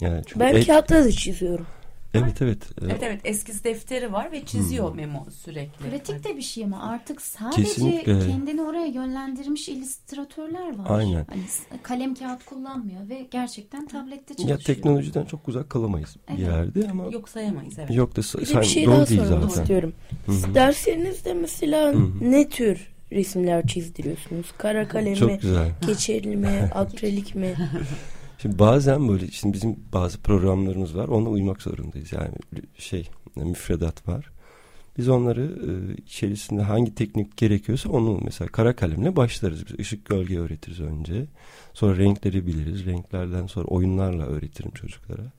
Yani 0.00 0.22
çünkü 0.26 0.40
Ben 0.40 0.54
el- 0.54 0.66
kağıtta 0.66 1.04
da 1.04 1.10
çiziyorum. 1.12 1.66
Evet 2.14 2.42
evet. 2.42 2.58
Evet 2.82 3.02
evet 3.02 3.20
eskiz 3.24 3.64
defteri 3.64 4.12
var 4.12 4.32
ve 4.32 4.44
çiziyor 4.44 4.94
Memo 4.94 5.26
sürekli. 5.44 5.90
Pratik 5.90 6.24
de 6.24 6.36
bir 6.36 6.42
şey 6.42 6.64
ama 6.64 6.82
artık 6.82 7.22
sadece 7.22 7.62
Kesinlikle. 7.62 8.18
kendini 8.26 8.62
oraya 8.62 8.86
yönlendirmiş 8.86 9.68
illüstratörler 9.68 10.78
var. 10.78 10.86
Aynen. 10.98 11.26
Hani 11.28 11.42
kalem 11.82 12.14
kağıt 12.14 12.44
kullanmıyor 12.44 13.08
ve 13.08 13.26
gerçekten 13.30 13.86
tablette 13.88 14.34
çalışıyor. 14.34 14.58
Ya 14.58 14.64
teknolojiden 14.64 15.24
çok 15.24 15.48
uzak 15.48 15.70
kalamayız 15.70 16.16
bir 16.28 16.34
Evet. 16.44 16.46
yerde 16.48 16.90
ama 16.90 17.04
Yok 17.12 17.28
sayamayız 17.28 17.78
evet. 17.78 17.94
yok 17.94 18.16
da 18.16 18.20
Bir 18.20 18.40
de 18.40 18.46
sen 18.46 18.60
bir 18.60 18.66
şey 18.66 18.86
doğru 18.86 18.94
daha 18.96 19.06
değil 19.08 19.20
sormak 19.24 19.50
zaten. 19.50 19.62
istiyorum. 19.62 19.92
Hı 20.26 20.32
hı. 20.32 20.54
Derslerinizde 20.54 21.34
mesela 21.34 21.92
Hı 21.92 21.96
hı. 21.96 22.10
ne 22.30 22.48
tür 22.48 22.94
resimler 23.12 23.66
çizdiriyorsunuz? 23.66 24.52
Kara 24.58 24.88
kalem 24.88 25.10
mi? 25.12 25.16
Çok 25.16 25.40
güzel. 25.42 25.70
Keçeli 25.86 26.36
mi? 26.36 26.70
Akrilik 26.74 27.34
mi? 27.34 27.54
Şimdi 28.44 28.58
bazen 28.58 29.08
böyle 29.08 29.30
şimdi 29.30 29.54
bizim 29.54 29.76
bazı 29.92 30.18
programlarımız 30.18 30.96
var. 30.96 31.08
Ona 31.08 31.28
uymak 31.28 31.62
zorundayız. 31.62 32.12
Yani 32.12 32.34
şey 32.78 33.08
müfredat 33.36 34.08
var. 34.08 34.30
Biz 34.98 35.08
onları 35.08 35.42
e, 35.42 35.96
içerisinde 35.96 36.62
hangi 36.62 36.94
teknik 36.94 37.36
gerekiyorsa 37.36 37.88
onu 37.88 38.20
mesela 38.24 38.48
kara 38.48 38.76
kalemle 38.76 39.16
başlarız. 39.16 39.66
Biz 39.66 39.78
ışık 39.78 40.06
gölge 40.06 40.38
öğretiriz 40.38 40.80
önce. 40.80 41.26
Sonra 41.74 41.98
renkleri 41.98 42.46
biliriz. 42.46 42.86
Renklerden 42.86 43.46
sonra 43.46 43.66
oyunlarla 43.66 44.26
öğretirim 44.26 44.70
çocuklara. 44.70 45.32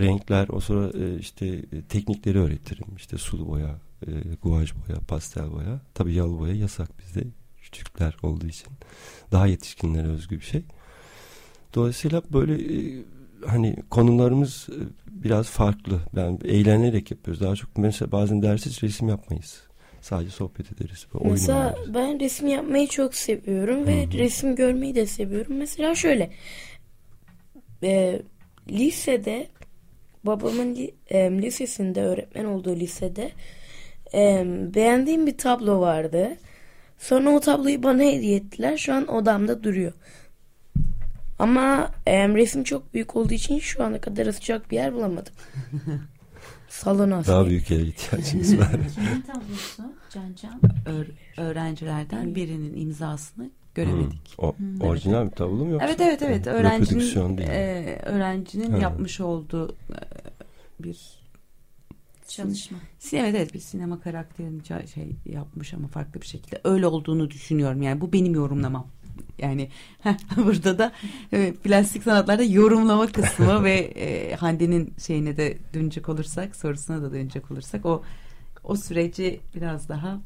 Renkler 0.00 0.48
o 0.48 0.60
sonra 0.60 1.04
e, 1.04 1.18
işte 1.18 1.46
e, 1.46 1.82
teknikleri 1.88 2.38
öğretirim. 2.38 2.86
İşte 2.96 3.18
sulu 3.18 3.48
boya, 3.48 3.80
e, 4.06 4.10
guaj 4.42 4.72
boya, 4.74 5.00
pastel 5.08 5.52
boya. 5.52 5.80
Tabii 5.94 6.14
yalı 6.14 6.38
boya 6.38 6.54
yasak 6.54 6.98
bizde. 6.98 7.24
küçükler 7.56 8.16
olduğu 8.22 8.46
için 8.46 8.68
daha 9.32 9.46
yetişkinlere 9.46 10.08
özgü 10.08 10.36
bir 10.36 10.44
şey. 10.44 10.64
Dolayısıyla 11.74 12.22
böyle 12.32 12.54
e, 12.54 13.02
hani 13.46 13.76
konularımız 13.90 14.68
e, 14.70 14.78
biraz 15.24 15.46
farklı. 15.50 16.00
Yani 16.16 16.38
eğlenerek 16.44 17.10
yapıyoruz. 17.10 17.40
Daha 17.40 17.56
çok 17.56 17.78
mesela 17.78 18.12
bazen 18.12 18.42
ders 18.42 18.66
hiç 18.66 18.82
resim 18.82 19.08
yapmayız. 19.08 19.62
Sadece 20.00 20.30
sohbet 20.30 20.72
ederiz. 20.72 21.06
Mesela 21.24 21.58
oynarız. 21.74 21.94
ben 21.94 22.20
resim 22.20 22.48
yapmayı 22.48 22.88
çok 22.88 23.14
seviyorum 23.14 23.86
ve 23.86 24.02
Hı 24.02 24.06
hı. 24.06 24.18
resim 24.18 24.56
görmeyi 24.56 24.94
de 24.94 25.06
seviyorum. 25.06 25.56
Mesela 25.56 25.94
şöyle 25.94 26.30
e, 27.82 28.22
lisede 28.70 29.46
babamın 30.24 30.74
li- 30.74 30.94
e, 31.10 31.30
lisesinde 31.30 32.02
öğretmen 32.02 32.44
olduğu 32.44 32.76
lisede 32.76 33.30
e, 34.14 34.44
beğendiğim 34.74 35.26
bir 35.26 35.38
tablo 35.38 35.80
vardı. 35.80 36.36
Sonra 36.98 37.30
o 37.30 37.40
tabloyu 37.40 37.82
bana 37.82 38.02
hediye 38.02 38.36
ettiler. 38.36 38.76
Şu 38.76 38.94
an 38.94 39.06
odamda 39.08 39.62
duruyor. 39.64 39.92
Ama 41.42 41.90
e, 42.06 42.28
resim 42.28 42.64
çok 42.64 42.94
büyük 42.94 43.16
olduğu 43.16 43.34
için 43.34 43.58
şu 43.58 43.84
ana 43.84 44.00
kadar 44.00 44.26
asacak 44.26 44.70
bir 44.70 44.76
yer 44.76 44.94
bulamadım. 44.94 45.32
Salona 46.68 47.10
Daha 47.10 47.18
asayım. 47.20 47.48
büyük 47.48 47.70
yere 47.70 47.82
ihtiyacımız 47.82 48.58
var. 48.58 48.70
Kimin 48.94 49.20
tablosu 49.20 49.82
Can 50.14 50.34
Can? 50.42 50.60
Öğ- 50.86 51.12
öğrencilerden 51.36 52.34
birinin 52.34 52.76
imzasını 52.80 53.50
göremedik. 53.74 54.34
O, 54.38 54.54
orijinal 54.80 55.26
bir 55.26 55.30
tablo 55.30 55.64
mu 55.64 55.70
yoksa? 55.70 55.86
Evet 55.86 56.00
evet 56.00 56.22
evet 56.22 56.46
Reprodüksiyon 56.46 57.24
öğrencinin 57.24 57.38
değil. 57.38 57.48
e, 57.50 57.98
öğrencinin 58.04 58.70
Ha. 58.72 58.78
yapmış 58.78 59.20
olduğu 59.20 59.68
e, 59.72 59.98
bir 60.80 61.22
Çalışma. 62.28 62.78
Evet 63.12 63.34
evet 63.34 63.54
bir 63.54 63.58
sinema 63.60 64.00
karakterini 64.00 64.60
şey 64.94 65.16
yapmış 65.26 65.74
ama 65.74 65.88
farklı 65.88 66.20
bir 66.20 66.26
şekilde 66.26 66.60
öyle 66.64 66.86
olduğunu 66.86 67.30
düşünüyorum 67.30 67.82
yani 67.82 68.00
bu 68.00 68.12
benim 68.12 68.34
yorumlamam 68.34 68.86
yani 69.42 69.68
heh, 70.02 70.14
burada 70.36 70.78
da 70.78 70.92
e, 71.32 71.52
plastik 71.52 72.02
sanatlarda 72.02 72.42
yorumlama 72.42 73.06
kısmı 73.06 73.64
ve 73.64 73.74
e, 73.96 74.34
Hande'nin 74.34 74.94
şeyine 75.06 75.36
de 75.36 75.58
dönecek 75.74 76.08
olursak 76.08 76.56
sorusuna 76.56 77.02
da 77.02 77.12
dönecek 77.12 77.50
olursak 77.50 77.86
o 77.86 78.02
o 78.64 78.76
süreci 78.76 79.40
biraz 79.54 79.88
daha 79.88 80.20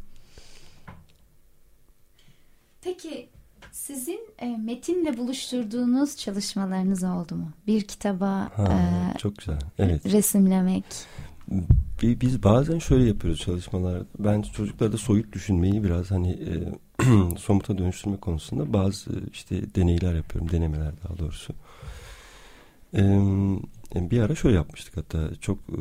Peki 2.82 3.28
sizin 3.72 4.20
e, 4.38 4.46
metinle 4.46 5.16
buluşturduğunuz 5.16 6.16
çalışmalarınız 6.16 7.04
oldu 7.04 7.34
mu? 7.36 7.50
Bir 7.66 7.82
kitaba 7.82 8.50
Ha, 8.56 9.12
e, 9.14 9.18
çok 9.18 9.36
güzel. 9.36 9.58
Evet. 9.78 10.12
resimlemek. 10.12 10.84
Bi- 12.02 12.20
Biz 12.20 12.42
bazen 12.42 12.78
şöyle 12.78 13.04
yapıyoruz 13.04 13.40
çalışmalar. 13.40 14.02
Ben 14.18 14.42
çocuklarda 14.42 14.96
soyut 14.96 15.32
düşünmeyi 15.32 15.84
biraz 15.84 16.10
hani 16.10 16.30
e, 16.30 16.54
somuta 17.38 17.78
dönüştürme 17.78 18.16
konusunda 18.16 18.72
bazı 18.72 19.10
işte 19.32 19.74
deneyler 19.74 20.14
yapıyorum. 20.14 20.50
Denemeler 20.50 20.92
daha 21.04 21.18
doğrusu. 21.18 21.54
E, 23.94 24.10
bir 24.10 24.20
ara 24.20 24.34
şöyle 24.34 24.56
yapmıştık 24.56 24.96
hatta 24.96 25.34
çok 25.40 25.58
e, 25.58 25.80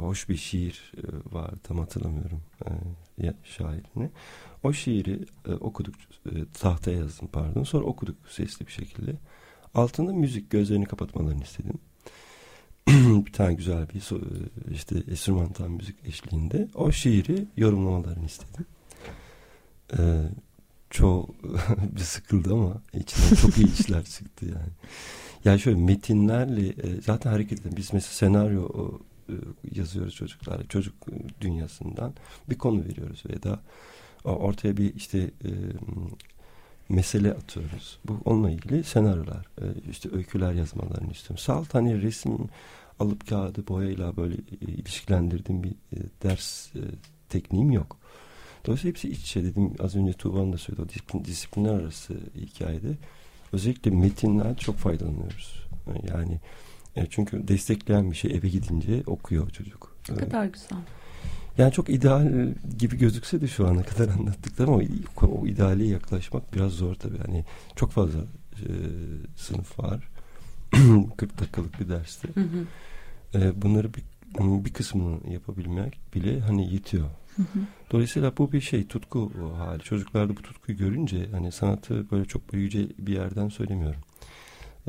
hoş 0.00 0.28
bir 0.28 0.36
şiir 0.36 0.92
e, 0.96 1.34
var 1.34 1.50
tam 1.62 1.78
hatırlamıyorum 1.78 2.42
e, 3.22 3.32
şairini. 3.44 4.10
O 4.62 4.72
şiiri 4.72 5.24
e, 5.48 5.52
okuduk 5.52 5.94
e, 6.26 6.30
tahtaya 6.60 6.98
yazdım 6.98 7.28
pardon 7.32 7.62
sonra 7.64 7.84
okuduk 7.84 8.16
sesli 8.28 8.66
bir 8.66 8.72
şekilde. 8.72 9.12
Altında 9.74 10.12
müzik 10.12 10.50
gözlerini 10.50 10.84
kapatmalarını 10.86 11.42
istedim. 11.42 11.78
bir 13.26 13.32
tane 13.32 13.54
güzel 13.54 13.88
bir 13.94 14.00
so- 14.00 14.48
işte 14.72 14.96
enstrümantal 15.10 15.68
müzik 15.68 15.96
eşliğinde 16.06 16.68
o 16.74 16.92
şiiri 16.92 17.46
yorumlamalarını 17.56 18.26
istedim. 18.26 18.66
Ee, 19.98 20.22
çoğu 20.90 21.34
bir 21.96 22.00
sıkıldı 22.00 22.52
ama 22.54 22.82
içinden 22.94 23.34
çok 23.34 23.58
iyi 23.58 23.80
işler 23.80 24.04
çıktı 24.16 24.46
yani. 24.46 24.70
Yani 25.44 25.60
şöyle 25.60 25.78
metinlerle 25.78 26.68
e, 26.68 27.00
zaten 27.00 27.30
hareket 27.30 27.60
eden 27.60 27.76
biz 27.76 27.92
mesela 27.92 28.12
senaryo 28.12 28.68
e, 29.28 29.32
yazıyoruz 29.74 30.14
çocuklara 30.14 30.64
çocuk 30.64 30.94
e, 31.08 31.14
dünyasından 31.40 32.14
bir 32.50 32.58
konu 32.58 32.84
veriyoruz 32.84 33.22
ve 33.30 33.42
da 33.42 33.60
ortaya 34.24 34.76
bir 34.76 34.94
işte 34.94 35.18
e, 35.18 35.50
mesele 36.90 37.32
atıyoruz. 37.32 37.98
Bu 38.04 38.18
onunla 38.24 38.50
ilgili 38.50 38.84
senaryolar, 38.84 39.46
e, 39.62 39.64
işte 39.90 40.08
öyküler 40.12 40.52
yazmalarını 40.52 41.12
istiyorum. 41.12 41.38
Salt 41.38 41.74
hani 41.74 42.02
resim 42.02 42.38
alıp 43.00 43.28
kağıdı 43.28 43.68
boyayla 43.68 44.16
böyle 44.16 44.34
e, 44.34 44.66
ilişkilendirdiğim 44.72 45.62
bir 45.62 45.70
e, 45.70 45.98
ders 46.22 46.76
e, 46.76 46.80
tekniğim 47.28 47.70
yok. 47.70 47.96
Dolayısıyla 48.66 48.90
hepsi 48.90 49.08
iç 49.08 49.20
içe 49.20 49.44
dedim 49.44 49.74
az 49.80 49.96
önce 49.96 50.12
Tuğba'nın 50.12 50.52
da 50.52 50.58
söyledi 50.58 50.82
o 50.82 50.88
disiplin, 50.88 51.24
disiplinler 51.24 51.74
arası 51.74 52.14
hikayede 52.36 52.98
özellikle 53.52 53.90
metinler 53.90 54.56
çok 54.56 54.76
faydalanıyoruz. 54.76 55.66
Yani 56.08 56.40
çünkü 57.10 57.48
destekleyen 57.48 58.10
bir 58.10 58.16
şey 58.16 58.30
eve 58.30 58.48
gidince 58.48 59.02
okuyor 59.06 59.50
çocuk. 59.50 59.96
ne 60.10 60.16
kadar 60.16 60.44
güzel. 60.44 60.78
yani 61.58 61.72
çok 61.72 61.88
ideal 61.88 62.54
gibi 62.78 62.98
gözükse 62.98 63.40
de 63.40 63.46
şu 63.46 63.68
ana 63.68 63.82
kadar 63.82 64.08
anlattıklarım 64.08 64.74
ama 64.74 64.82
o, 65.22 65.26
o 65.26 65.46
ideale 65.46 65.86
yaklaşmak 65.86 66.54
biraz 66.54 66.72
zor 66.72 66.94
tabii. 66.94 67.18
Yani 67.26 67.44
çok 67.76 67.90
fazla 67.90 68.20
e, 68.52 68.68
sınıf 69.36 69.78
var. 69.78 70.08
40 71.16 71.40
dakikalık 71.40 71.80
bir 71.80 71.88
derste. 71.88 72.28
Hı 72.34 72.40
hı. 72.40 72.66
E, 73.34 73.62
bunları 73.62 73.94
bir, 73.94 74.02
bir 74.64 74.72
kısmını 74.72 75.32
yapabilmek 75.32 76.00
bile 76.14 76.40
hani 76.40 76.72
yetiyor. 76.72 77.10
Dolayısıyla 77.92 78.36
bu 78.38 78.52
bir 78.52 78.60
şey 78.60 78.86
tutku 78.86 79.32
o 79.44 79.58
hali. 79.58 79.82
Çocuklarda 79.82 80.36
bu 80.36 80.42
tutkuyu 80.42 80.78
görünce 80.78 81.28
hani 81.30 81.52
sanatı 81.52 82.10
böyle 82.10 82.24
çok 82.24 82.42
yüce 82.52 82.88
bir 82.98 83.12
yerden 83.12 83.48
söylemiyorum. 83.48 84.00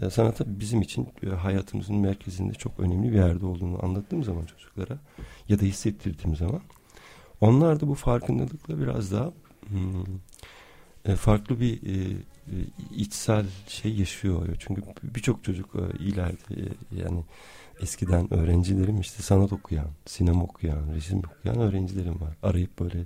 E, 0.02 0.10
sanatı 0.10 0.60
bizim 0.60 0.82
için 0.82 1.10
e, 1.24 1.30
hayatımızın 1.30 1.96
merkezinde 1.96 2.54
çok 2.54 2.80
önemli 2.80 3.12
bir 3.12 3.18
yerde 3.18 3.46
olduğunu 3.46 3.86
anlattığım 3.86 4.24
zaman 4.24 4.46
çocuklara 4.46 5.00
ya 5.50 5.60
da 5.60 5.64
hissettirdiğim 5.64 6.36
zaman 6.36 6.62
onlar 7.42 7.80
da 7.80 7.88
bu 7.88 7.96
farkındalıkla 7.96 8.80
biraz 8.80 9.12
daha 9.12 9.34
hmm, 9.68 10.04
e, 11.06 11.16
farklı 11.16 11.60
bir 11.60 11.74
e, 11.74 12.12
e, 12.48 12.56
içsel 12.96 13.46
şey 13.68 13.94
yaşıyor. 13.94 14.56
Çünkü 14.60 14.82
birçok 15.04 15.44
çocuk 15.44 15.76
e, 15.76 16.04
ileride 16.04 16.54
e, 16.56 16.66
yani 17.04 17.24
eskiden 17.82 18.34
öğrencilerim 18.34 19.00
işte 19.00 19.24
sanat 19.24 19.54
okuyan, 19.54 19.88
sinema 20.06 20.44
okuyan, 20.44 20.94
resim 20.96 21.20
okuyan 21.20 21.60
öğrencilerim 21.60 22.22
var. 22.22 22.38
Arayıp 22.44 22.80
böyle 22.80 23.06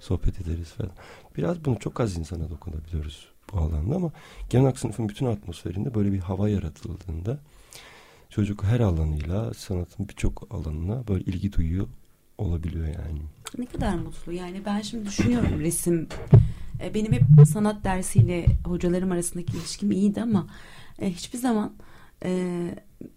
sohbet 0.00 0.40
ederiz 0.40 0.68
falan. 0.68 0.92
Biraz 1.36 1.64
bunu 1.64 1.78
çok 1.78 2.00
az 2.00 2.16
insana 2.18 2.50
dokunabiliyoruz 2.50 3.28
bu 3.52 3.58
alanda 3.58 3.96
ama 3.96 4.10
genel 4.50 4.72
sınıfın 4.72 5.08
bütün 5.08 5.26
atmosferinde 5.26 5.94
böyle 5.94 6.12
bir 6.12 6.18
hava 6.18 6.48
yaratıldığında 6.48 7.38
çocuk 8.30 8.64
her 8.64 8.80
alanıyla 8.80 9.54
sanatın 9.54 10.08
birçok 10.08 10.48
alanına 10.50 11.08
böyle 11.08 11.24
ilgi 11.24 11.52
duyuyor 11.52 11.86
olabiliyor 12.38 12.86
yani. 12.86 13.20
Ne 13.58 13.66
kadar 13.66 13.94
mutlu. 13.94 14.32
Yani 14.32 14.64
ben 14.64 14.80
şimdi 14.80 15.06
düşünüyorum 15.06 15.60
resim. 15.60 16.08
e, 16.82 16.94
Benim 16.94 17.12
hep 17.12 17.22
sanat 17.48 17.84
dersiyle 17.84 18.46
hocalarım 18.64 19.12
arasındaki 19.12 19.56
ilişkim 19.56 19.92
iyiydi 19.92 20.22
ama 20.22 20.46
e, 20.98 21.10
hiçbir 21.10 21.38
zaman 21.38 21.72
e, 22.24 22.30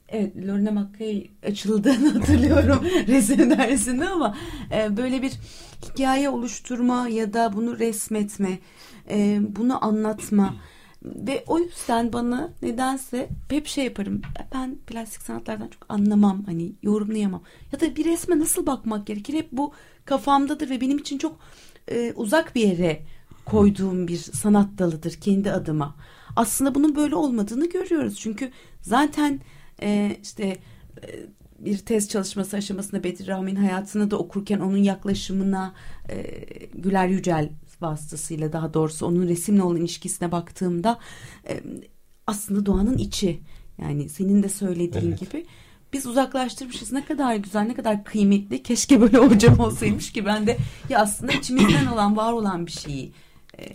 evet 0.10 0.48
Lorna 0.48 0.72
Mackay 0.72 1.30
açıldığını 1.48 2.10
hatırlıyorum 2.14 2.84
resim 3.08 3.50
dersinde 3.50 4.10
ama 4.10 4.38
e, 4.74 4.98
böyle 4.98 5.22
bir 5.22 5.32
hikaye 5.86 6.30
oluşturma 6.30 7.10
ya 7.10 7.34
da 7.34 7.54
bunu 7.54 7.80
resmetme, 7.80 8.60
e, 9.10 9.40
bunu 9.42 9.86
anlatma 9.86 10.56
ve 11.04 11.44
o 11.48 11.60
yüzden 11.60 12.14
bana 12.14 12.50
nedense 12.62 13.30
hep 13.50 13.68
şey 13.68 13.86
yaparım. 13.86 14.22
Ben 14.54 14.76
plastik 14.88 15.22
sanatlardan 15.22 15.68
çok 15.68 15.86
anlamam. 15.90 16.44
Hani 16.46 16.74
yorumlayamam. 16.84 17.44
Ya 17.72 17.80
da 17.80 17.96
bir 17.96 18.06
resme 18.06 18.40
nasıl 18.40 18.66
bakmak 18.66 19.08
gerekir? 19.08 19.34
Hep 19.34 19.52
bu 19.52 19.74
kafamdadır 20.06 20.70
ve 20.70 20.82
benim 20.82 20.98
için 20.98 21.18
çok 21.18 21.40
e, 21.88 22.14
uzak 22.16 22.56
bir 22.56 22.62
yere 22.62 23.02
koyduğum 23.46 24.08
bir 24.08 24.18
sanat 24.18 24.70
dalıdır 24.78 25.14
kendi 25.14 25.52
adıma. 25.52 25.96
Aslında 26.36 26.76
bunun 26.76 26.96
böyle 26.96 27.16
olmadığını 27.16 27.70
görüyoruz. 27.70 28.20
Çünkü 28.20 28.52
zaten 28.82 29.40
e, 29.82 30.18
işte 30.24 30.58
e, 31.04 31.08
bir 31.60 31.78
tez 31.78 32.10
çalışması 32.10 32.58
aşamasında 32.58 33.04
Bedri 33.04 33.28
Rahmi'nin 33.28 33.56
hayatını 33.56 34.12
da 34.12 34.18
okurken 34.18 34.60
onun 34.60 34.78
yaklaşımına 34.78 35.74
e, 36.10 36.26
Güler 36.74 37.08
Yücel 37.08 37.50
vasıtasıyla 37.82 38.54
daha 38.54 38.74
doğrusu 38.74 39.06
onun 39.06 39.28
resimle 39.28 39.64
olan 39.64 39.78
ilişkisine 39.78 40.32
baktığımda 40.32 41.00
e, 41.50 41.64
aslında 42.28 42.66
doğanın 42.66 42.98
içi. 42.98 43.40
Yani 43.78 44.10
senin 44.10 44.44
de 44.44 44.50
söylediğin 44.50 45.08
Evet. 45.08 45.20
gibi 45.20 45.46
biz 45.94 46.06
uzaklaştırmışız. 46.06 46.92
Ne 46.92 47.06
kadar 47.06 47.36
güzel 47.36 47.62
ne 47.62 47.74
kadar 47.74 48.04
kıymetli. 48.04 48.64
Keşke 48.64 49.02
böyle 49.02 49.18
hocam 49.28 49.60
olsaymış 49.60 50.12
ki 50.12 50.26
ben 50.26 50.48
de 50.48 50.58
ya 50.90 51.00
aslında 51.00 51.32
içimizden 51.32 51.86
olan 51.86 52.18
var 52.18 52.34
olan 52.34 52.66
bir 52.66 52.72
şeyi 52.72 53.14
e, 53.60 53.66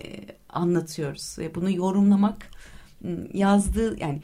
anlatıyoruz. 0.48 1.38
Ve 1.38 1.54
bunu 1.54 1.70
yorumlamak 1.70 2.50
m, 3.00 3.16
yazdığı 3.34 4.00
yani 4.00 4.22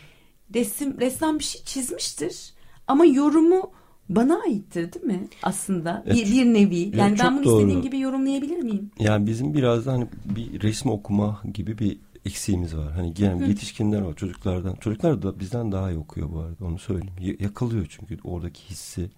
resim 0.55 1.01
ressam 1.01 1.39
bir 1.39 1.45
şey 1.45 1.63
çizmiştir 1.65 2.53
ama 2.87 3.05
yorumu 3.05 3.71
bana 4.09 4.41
aittir 4.43 4.93
değil 4.93 5.07
mi 5.07 5.29
aslında 5.43 6.03
Evet. 6.07 6.17
bir, 6.17 6.33
bir 6.33 6.45
nevi 6.45 6.79
yani 6.79 7.11
Evet, 7.11 7.21
ben 7.23 7.37
bunu 7.37 7.45
doğru. 7.45 7.61
istediğim 7.61 7.83
gibi 7.83 8.01
yorumlayabilir 8.01 8.59
miyim? 8.63 8.91
Yani 8.99 9.27
bizim 9.27 9.55
biraz 9.55 9.87
da 9.87 9.93
hani 9.93 10.07
bir 10.25 10.63
resim 10.63 10.91
okuma 10.91 11.43
gibi 11.55 11.79
bir 11.79 11.99
eksiğimiz 12.27 12.77
var. 12.77 12.93
Hani 12.93 13.15
yani 13.19 13.49
yetişkinler 13.49 14.01
var 14.01 14.17
çocuklardan. 14.17 14.75
Çocuklar 14.75 15.23
da 15.23 15.41
bizden 15.41 15.73
daha 15.73 15.91
iyi 15.91 15.99
okuyor 15.99 16.33
bu 16.33 16.39
arada 16.41 16.65
onu 16.65 16.79
söyleyeyim. 16.79 17.15
Y- 17.21 17.37
yakalıyor 17.41 17.87
çünkü 17.89 18.19
oradaki 18.25 18.71
hissi. 18.71 19.11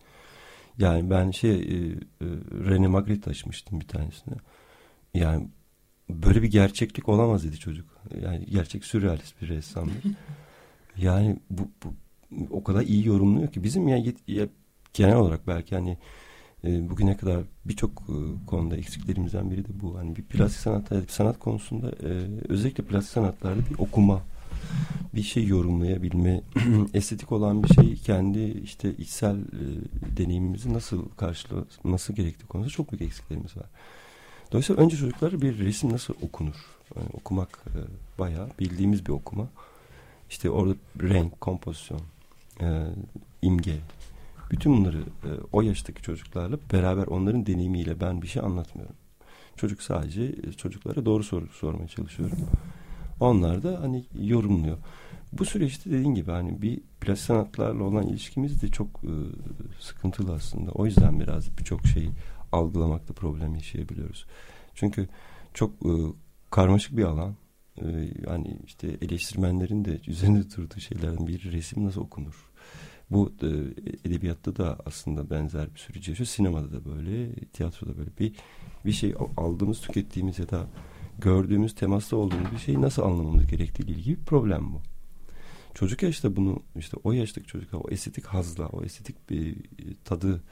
Yani 0.79 1.11
ben 1.11 1.31
şey 1.31 1.55
e, 1.55 1.57
e, 1.57 2.25
René 2.69 2.89
Magritte 2.89 3.31
açmıştım 3.31 3.81
bir 3.81 3.89
tanesine. 3.89 4.35
Yani 5.15 5.49
böyle 6.11 6.43
bir 6.43 6.51
gerçeklik 6.51 7.09
olamaz 7.09 7.45
dedi 7.45 7.59
çocuk. 7.59 7.87
Yani 8.23 8.47
gerçek 8.47 8.85
sürrealist 8.85 9.43
bir 9.43 9.49
ressamdır. 9.49 10.03
yani 10.97 11.37
bu, 11.51 11.63
bu 11.85 11.95
o 12.51 12.65
kadar 12.65 12.83
iyi 12.83 13.07
yorumluyor 13.07 13.53
ki 13.53 13.63
bizim 13.63 13.89
yet- 13.89 14.29
ya 14.29 14.47
genel 14.95 15.17
olarak 15.17 15.47
belki 15.47 15.75
hani 15.75 15.99
e, 16.65 16.91
bugüne 16.91 17.17
kadar 17.17 17.43
birçok 17.65 17.91
e, 17.91 18.47
konuda 18.47 18.77
eksiklerimizden 18.77 19.51
biri 19.51 19.65
de 19.65 19.81
bu. 19.83 19.99
Hani 19.99 20.17
bir 20.17 20.23
plastik 20.23 20.61
sanat, 20.61 20.91
bir 20.91 21.09
sanat 21.09 21.39
konusunda 21.39 21.91
e, 21.91 22.11
özellikle 22.49 22.85
plastik 22.85 23.13
sanatlarda 23.13 23.61
bir 23.71 23.79
okuma, 23.79 24.23
bir 25.15 25.23
şey 25.23 25.47
yorumlayabilme, 25.47 26.41
estetik 26.95 27.33
olan 27.33 27.63
bir 27.63 27.69
şey 27.69 27.97
kendi 27.97 28.41
işte 28.41 28.95
içsel 28.99 29.37
e, 29.37 30.17
deneyimimizi 30.17 30.73
nasıl 30.75 31.09
karşılaması 31.09 32.13
gerektiği 32.13 32.47
konusunda 32.47 32.75
çok 32.75 32.93
büyük 32.93 33.03
eksiklerimiz 33.03 33.57
var. 33.57 33.67
Dolayısıyla 34.53 34.83
önce 34.83 34.97
çocuklara 34.97 35.41
bir 35.43 35.59
resim 35.59 35.93
nasıl 35.93 36.15
okunur? 36.23 36.55
Yani 36.97 37.09
okumak 37.13 37.65
e, 37.67 37.81
bayağı 38.19 38.49
bildiğimiz 38.59 39.07
bir 39.07 39.11
okuma. 39.11 39.49
İşte 40.33 40.51
orada 40.51 40.75
renk, 41.03 41.41
kompozisyon, 41.41 42.01
e, 42.61 42.87
imge, 43.43 43.77
bütün 44.51 44.77
bunları 44.77 44.99
e, 44.99 45.31
o 45.53 45.63
yaştaki 45.63 46.03
çocuklarla 46.03 46.59
beraber 46.73 47.07
onların 47.07 47.47
deneyimiyle 47.47 48.01
ben 48.01 48.23
bir 48.23 48.27
şey 48.27 48.43
anlatmıyorum. 48.43 48.97
Çocuk 49.57 49.83
sadece 49.83 50.23
e, 50.23 50.53
çocuklara 50.53 51.07
doğru 51.07 51.25
soru 51.25 51.49
sormaya 51.49 51.89
çalışıyorum. 51.89 52.39
Onlar 53.21 53.63
da 53.63 53.81
hani 53.81 54.05
yorumluyor. 54.21 54.79
Bu 55.33 55.45
süreçte 55.45 55.91
dediğin 55.91 56.15
gibi 56.15 56.31
hani 56.31 56.63
bir 56.63 56.81
plastik 57.01 57.27
sanatlarla 57.27 57.85
olan 57.85 58.07
ilişkimiz 58.07 58.63
de 58.63 58.69
çok 58.69 58.89
e, 59.05 59.13
sıkıntılı 59.81 60.35
aslında. 60.35 60.71
O 60.71 60.87
yüzden 60.87 61.21
biraz 61.21 61.59
birçok 61.59 61.87
şeyi 61.87 62.11
algılamakta 62.53 63.15
problem 63.15 63.55
yaşayabiliyoruz. 63.55 64.27
Çünkü 64.75 65.09
çok 65.55 65.71
e, 65.71 65.93
karmaşık 66.51 66.97
bir 66.97 67.05
alan. 67.05 67.35
E, 67.77 68.11
yani 68.27 68.59
işte 68.67 68.97
eleştirmenlerin 69.03 69.85
de 69.85 70.01
üzerinde 70.07 70.57
durduğu 70.57 70.81
şeylerden 70.81 71.27
bir 71.27 71.53
resim 71.53 71.85
nasıl 71.85 72.01
okunur? 72.01 72.51
Bu 73.11 73.33
e, 73.43 73.47
edebiyatta 74.09 74.57
da 74.57 74.79
aslında 74.87 75.31
benzer 75.31 75.75
bir 75.75 75.79
süreç 75.79 76.09
yaşıyor. 76.09 76.27
Sinemada 76.27 76.73
da 76.73 76.85
böyle, 76.85 77.35
tiyatroda 77.35 77.99
böyle 77.99 78.11
bir 78.19 78.33
bir 78.85 78.93
şey 78.93 79.15
aldığımız, 79.37 79.81
tükettiğimiz 79.81 80.39
ya 80.39 80.49
da 80.49 80.67
gördüğümüz, 81.19 81.75
temasta 81.75 82.17
olduğumuz 82.17 82.53
bir 82.53 82.59
şeyi 82.59 82.81
nasıl 82.81 83.03
anlamamız 83.03 83.47
gerektiği 83.47 83.83
ile 83.83 83.93
ilgili 83.93 84.19
bir 84.19 84.25
problem 84.25 84.73
bu. 84.73 84.81
Çocuk 85.75 86.03
yaşta 86.03 86.37
bunu 86.37 86.63
işte 86.77 86.97
o 87.05 87.13
yaştaki 87.13 87.47
çocuklar 87.47 87.81
o 87.85 87.91
estetik 87.91 88.27
hazla, 88.27 88.67
o 88.67 88.85
estetik 88.85 89.31
bir 89.31 89.57
tadı 90.05 90.43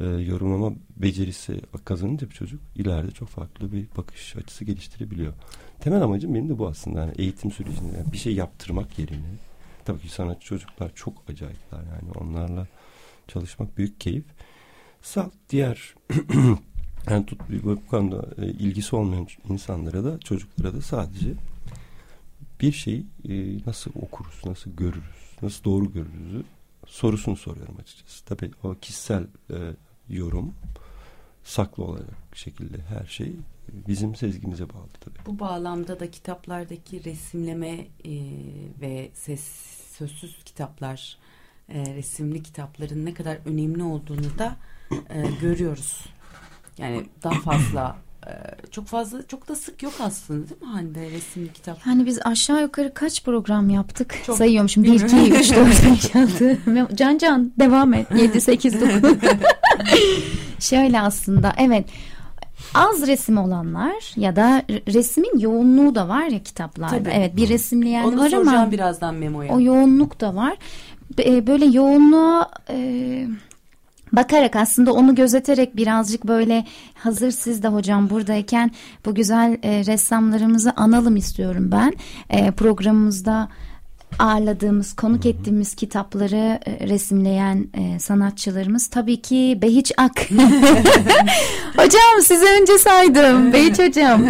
e, 0.00 0.04
yorumlama 0.04 0.76
becerisi 0.96 1.60
kazanınca 1.84 2.30
bir 2.30 2.34
çocuk 2.34 2.60
ileride 2.74 3.10
çok 3.10 3.28
farklı 3.28 3.72
bir 3.72 3.86
bakış 3.96 4.36
açısı 4.36 4.64
geliştirebiliyor. 4.64 5.32
Temel 5.80 6.02
amacım 6.02 6.34
benim 6.34 6.48
de 6.48 6.58
bu 6.58 6.68
aslında. 6.68 7.00
Yani 7.00 7.12
eğitim 7.18 7.50
sürecinde 7.50 7.96
yani 7.96 8.12
bir 8.12 8.18
şey 8.18 8.34
yaptırmak 8.34 8.98
yerine 8.98 9.26
tabii 9.84 10.00
ki 10.00 10.08
sanatçı 10.08 10.46
çocuklar 10.46 10.90
çok 10.94 11.30
acayipler 11.30 11.78
yani 11.78 12.12
onlarla 12.14 12.66
çalışmak 13.28 13.78
büyük 13.78 14.00
keyif. 14.00 14.24
Salt 15.02 15.32
diğer 15.50 15.94
yani 17.10 17.26
tut 17.26 17.40
bu 17.64 17.86
konuda 17.86 18.42
e, 18.42 18.46
ilgisi 18.46 18.96
olmayan 18.96 19.26
insanlara 19.48 20.04
da 20.04 20.18
çocuklara 20.18 20.72
da 20.72 20.80
sadece 20.80 21.34
bir 22.60 22.72
şeyi 22.72 23.06
e, 23.28 23.58
nasıl 23.66 23.90
okuruz, 23.94 24.40
nasıl 24.46 24.70
görürüz, 24.70 25.36
nasıl 25.42 25.64
doğru 25.64 25.92
görürüzü 25.92 26.44
sorusunu 26.86 27.36
soruyorum 27.36 27.76
açıkçası. 27.80 28.24
Tabii 28.24 28.50
o 28.62 28.74
kişisel 28.74 29.26
e, 29.50 29.56
yorum 30.08 30.54
saklı 31.44 31.84
olacak 31.84 32.26
şekilde 32.36 32.76
her 32.88 33.06
şey 33.06 33.32
bizim 33.88 34.14
sezgimize 34.14 34.68
bağlı 34.68 34.88
tabii. 35.00 35.18
Bu 35.26 35.38
bağlamda 35.38 36.00
da 36.00 36.10
kitaplardaki 36.10 37.04
resimleme 37.04 37.72
e, 38.04 38.12
ve 38.80 39.10
ses 39.14 39.42
sözsüz 39.98 40.44
kitaplar, 40.44 41.18
e, 41.68 41.94
resimli 41.94 42.42
kitapların 42.42 43.06
ne 43.06 43.14
kadar 43.14 43.38
önemli 43.44 43.82
olduğunu 43.82 44.38
da 44.38 44.56
e, 45.10 45.22
görüyoruz. 45.40 46.04
Yani 46.78 47.06
daha 47.22 47.40
fazla 47.40 47.96
e, 48.26 48.30
çok 48.70 48.86
fazla 48.86 49.26
çok 49.26 49.48
da 49.48 49.56
sık 49.56 49.82
yok 49.82 49.94
aslında 50.00 50.48
değil 50.48 50.62
mi 50.62 50.68
Hande 50.68 51.10
resimli 51.10 51.52
kitap? 51.52 51.86
Yani 51.86 52.06
biz 52.06 52.18
aşağı 52.24 52.62
yukarı 52.62 52.94
kaç 52.94 53.24
program 53.24 53.70
yaptık? 53.70 54.14
Çok. 54.26 54.36
Sayıyorum 54.36 54.68
şimdi 54.68 54.92
1, 54.92 55.00
2, 55.00 55.16
3, 55.32 55.50
4, 55.50 55.66
5, 55.90 56.16
6. 56.16 56.96
Can 56.96 57.18
Can 57.18 57.52
devam 57.58 57.94
et. 57.94 58.06
7, 58.10 58.40
8, 58.40 58.80
9. 58.80 59.12
Şöyle 60.60 61.00
aslında 61.00 61.52
evet 61.58 61.84
az 62.74 63.06
resim 63.06 63.38
olanlar 63.38 64.16
ya 64.16 64.36
da 64.36 64.62
resmin 64.68 65.38
yoğunluğu 65.38 65.94
da 65.94 66.08
var 66.08 66.26
ya 66.26 66.42
kitaplarda. 66.42 66.98
Tabii. 66.98 67.10
Evet 67.12 67.36
bir 67.36 67.48
resimleyen 67.48 68.04
Onu 68.04 68.18
var 68.18 68.32
ama 68.32 68.70
birazdan 68.70 69.14
Memo'ya. 69.14 69.54
o 69.54 69.60
yoğunluk 69.60 70.20
da 70.20 70.36
var. 70.36 70.56
Böyle 71.18 71.64
yoğunluğa 71.64 72.50
e, 72.70 73.26
bakarak 74.12 74.56
aslında 74.56 74.92
onu 74.92 75.14
gözeterek 75.14 75.76
birazcık 75.76 76.24
böyle 76.24 76.64
hazır 76.94 77.30
siz 77.30 77.62
de 77.62 77.68
hocam 77.68 78.10
buradayken 78.10 78.70
bu 79.04 79.14
güzel 79.14 79.58
e, 79.62 79.86
ressamlarımızı 79.86 80.72
analım 80.76 81.16
istiyorum 81.16 81.68
ben. 81.72 81.92
E, 82.30 82.50
programımızda 82.50 83.48
ağırladığımız, 84.18 84.96
konuk 84.96 85.26
ettiğimiz 85.26 85.74
kitapları 85.74 86.58
e, 86.66 86.88
resimleyen 86.88 87.66
e, 87.74 87.98
sanatçılarımız 87.98 88.86
tabii 88.86 89.22
ki 89.22 89.58
Behiç 89.62 89.92
Ak. 89.96 90.20
hocam 91.76 92.22
size 92.22 92.60
önce 92.60 92.78
saydım. 92.78 93.52
Behiç 93.52 93.78
hocam. 93.78 94.22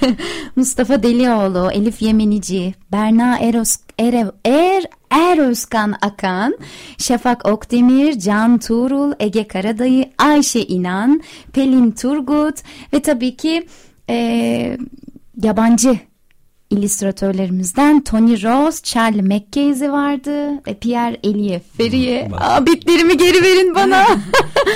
Mustafa 0.56 1.02
Delioğlu, 1.02 1.70
Elif 1.72 2.02
Yemenici, 2.02 2.74
Berna 2.92 3.38
Eros, 3.38 3.76
Erev, 3.98 4.28
Er, 4.44 4.84
Er 5.10 5.38
Özkan 5.38 5.94
Akan, 6.02 6.58
Şafak 6.98 7.46
Okdemir, 7.46 8.18
Can 8.18 8.58
Tuğrul, 8.58 9.12
Ege 9.20 9.48
Karadayı, 9.48 10.10
Ayşe 10.18 10.60
İnan, 10.60 11.22
Pelin 11.52 11.90
Turgut 11.90 12.56
ve 12.92 13.00
tabii 13.02 13.36
ki 13.36 13.66
e, 14.10 14.78
yabancı 15.42 15.98
illüstratörlerimizden 16.70 18.04
Tony 18.04 18.42
Rose, 18.42 18.82
Charlie 18.82 19.22
McCasey 19.22 19.92
vardı 19.92 20.50
ve 20.66 20.74
Pierre 20.74 21.16
Elie 21.24 21.60
Ferrier. 21.76 22.30
Bak. 22.30 22.42
Aa, 22.42 22.66
bitlerimi 22.66 23.16
geri 23.16 23.42
verin 23.42 23.74
bana. 23.74 24.06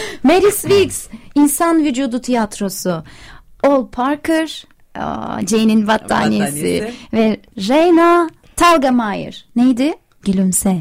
Mary 0.22 0.50
Swiggs, 0.50 1.06
İnsan 1.34 1.84
Vücudu 1.84 2.20
Tiyatrosu. 2.20 3.02
Ol 3.66 3.86
Parker, 3.86 4.64
Jane'in 5.50 5.86
battaniyesi, 5.86 5.86
Battaniyesi. 5.86 6.92
ve 7.12 7.40
Reyna 7.68 8.30
Talgamayer. 8.56 9.44
Neydi? 9.56 9.94
Gülümse 10.22 10.76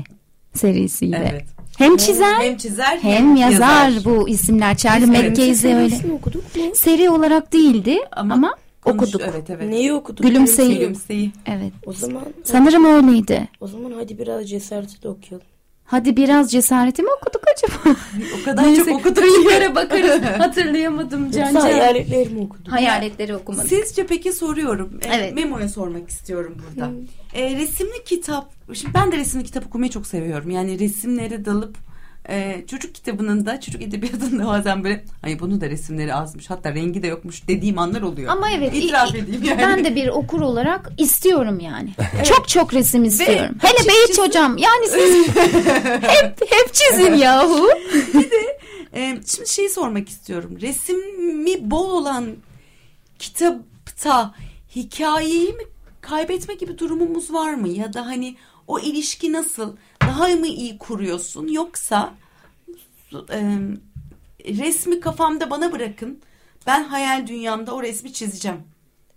serisiyle. 0.54 1.30
Evet. 1.32 1.46
Hem 1.78 1.98
çizer 1.98 2.40
Hem 2.40 2.58
çizer 2.58 2.98
hem 3.02 3.36
yazar, 3.36 3.92
bu 4.06 4.30
isimler. 4.30 4.78
Charlie 4.78 5.06
McCasey 5.06 5.76
öyle. 5.76 5.96
Seri 6.76 7.10
olarak 7.10 7.54
değildi 7.54 7.98
ama, 8.12 8.34
Ama 8.34 8.56
Konuş- 8.82 8.96
okuduk. 9.10 9.22
Evet 9.30 9.50
evet. 9.50 9.70
Neyi 9.70 9.94
okuduk? 9.94 10.26
Gülümseyi. 10.26 10.80
Gülümseyi. 10.80 11.32
Evet. 11.46 11.74
O 11.86 11.94
zaman 11.94 12.24
Sanırım 12.44 12.86
öyleydi. 12.86 13.50
o 13.62 13.68
zaman 13.68 13.92
hadi 13.92 14.18
biraz 14.20 14.50
cesareti 14.50 15.04
de 15.04 15.10
okuyalım. 15.10 15.48
Hadi 15.86 16.18
biraz 16.18 16.52
cesareti 16.52 17.02
mi 17.04 17.10
okuduk 17.22 17.42
acaba? 17.56 17.96
O 18.42 18.46
kadar 18.46 18.76
çok 18.76 18.88
okuduk 18.88 19.24
ki. 19.24 19.76
bakarız. 19.76 20.22
Hatırlayamadım 20.40 21.32
Can 21.32 21.42
Yoksa 21.42 21.54
Can. 21.54 21.62
hayaletleri 21.62 22.30
mi 22.30 22.40
okuduk? 22.42 22.72
Hayaletleri 22.72 23.36
okumadık. 23.36 23.68
Sizce 23.70 24.06
peki 24.08 24.34
soruyorum. 24.34 25.00
E, 25.02 25.08
Evet. 25.16 25.34
Memo'ya 25.36 25.70
sormak 25.70 26.10
istiyorum 26.10 26.58
burada. 26.68 26.92
E, 27.34 27.56
resimli 27.56 28.04
kitap. 28.06 28.52
Şimdi 28.74 28.94
ben 28.94 29.12
de 29.12 29.18
resimli 29.18 29.44
kitap 29.44 29.68
okumayı 29.68 29.92
çok 29.92 30.08
seviyorum. 30.08 30.50
Yani 30.52 30.80
resimlere 30.80 31.46
dalıp 31.46 31.78
e, 32.30 32.66
çocuk 32.68 32.96
kitabının 32.96 33.46
da 33.46 33.62
çocuk 33.62 33.82
edebiyatında 33.82 34.48
bazen 34.48 34.84
böyle 34.84 35.06
ay 35.24 35.40
bunu 35.40 35.62
da 35.62 35.70
resimleri 35.70 36.14
azmış 36.14 36.50
hatta 36.50 36.74
rengi 36.76 37.04
de 37.04 37.08
yokmuş 37.08 37.48
dediğim 37.48 37.80
anlar 37.80 38.02
oluyor. 38.02 38.32
Ama 38.32 38.52
evet. 38.52 38.76
İtiraf 38.76 39.16
edeyim 39.16 39.44
yani. 39.44 39.58
Ben 39.62 39.86
de 39.86 39.96
bir 39.96 40.08
okur 40.08 40.42
olarak 40.42 40.92
istiyorum 40.98 41.60
yani. 41.60 41.90
Çok 42.24 42.48
çok 42.50 42.74
resim 42.74 43.04
istiyorum. 43.04 43.56
Hele 43.62 43.74
açıkçası- 43.74 43.90
Beyiç 43.90 44.18
hocam 44.20 44.58
yani 44.58 44.88
siz 44.88 45.28
hep 46.02 46.42
hep 46.50 46.74
çizin 46.74 47.14
yahu. 47.14 47.70
E, 48.94 49.18
şimdi 49.26 49.50
şeyi 49.50 49.70
sormak 49.70 50.10
istiyorum. 50.10 50.58
Resmi 50.62 51.72
bol 51.72 51.90
olan 51.92 52.26
kitapta 53.20 54.34
hikayeyi 54.76 55.54
mi 55.54 55.64
kaybetme 56.02 56.54
gibi 56.54 56.78
durumumuz 56.78 57.34
var 57.34 57.54
mı? 57.54 57.68
Ya 57.70 57.94
da 57.94 58.06
hani 58.06 58.36
o 58.68 58.80
ilişki 58.80 59.34
nasıl? 59.34 59.76
Daha 60.10 60.28
mı 60.28 60.48
iyi 60.48 60.78
kuruyorsun 60.78 61.48
yoksa 61.48 62.14
e, 63.14 63.40
resmi 64.46 65.00
kafamda 65.00 65.50
bana 65.50 65.72
bırakın. 65.72 66.20
Ben 66.68 66.84
hayal 66.84 67.28
dünyamda 67.28 67.76
o 67.76 67.84
resmi 67.84 68.14
çizeceğim. 68.14 68.58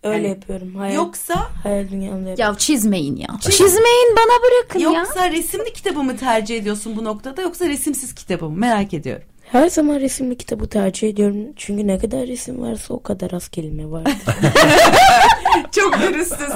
Öyle 0.03 0.17
Yani 0.17 0.29
yapıyorum. 0.29 0.75
Hayal, 0.75 0.95
Yoksa 0.95 1.49
hayal 1.63 1.89
dünyamda 1.91 2.29
yapıyorum. 2.29 2.53
Ya 2.55 2.59
çizmeyin 2.59 3.17
ya. 3.17 3.29
Çizmeyin 3.41 4.17
bana 4.17 4.43
bırakın 4.43 4.79
ya. 4.79 4.91
yoksa 5.01 5.31
resimli 5.31 5.73
kitabı 5.73 6.03
mı 6.03 6.17
tercih 6.17 6.57
ediyorsun 6.57 6.97
bu 6.97 7.05
noktada 7.05 7.43
yoksa 7.43 7.69
resimsiz 7.69 8.15
kitabı 8.15 8.45
mı? 8.49 8.57
Merak 8.59 8.95
ediyorum. 8.95 9.25
Her 9.53 9.69
zaman 9.69 10.01
resimli 10.01 10.37
kitabı 10.37 10.69
tercih 10.69 11.09
ediyorum. 11.09 11.37
Çünkü 11.57 11.87
ne 11.87 11.99
kadar 11.99 12.27
resim 12.27 12.61
varsa 12.63 12.95
o 12.95 13.03
kadar 13.03 13.31
az 13.33 13.49
kelime 13.49 13.91
var. 13.91 14.05
Çok 15.73 15.99
dürüstüz. 16.01 16.49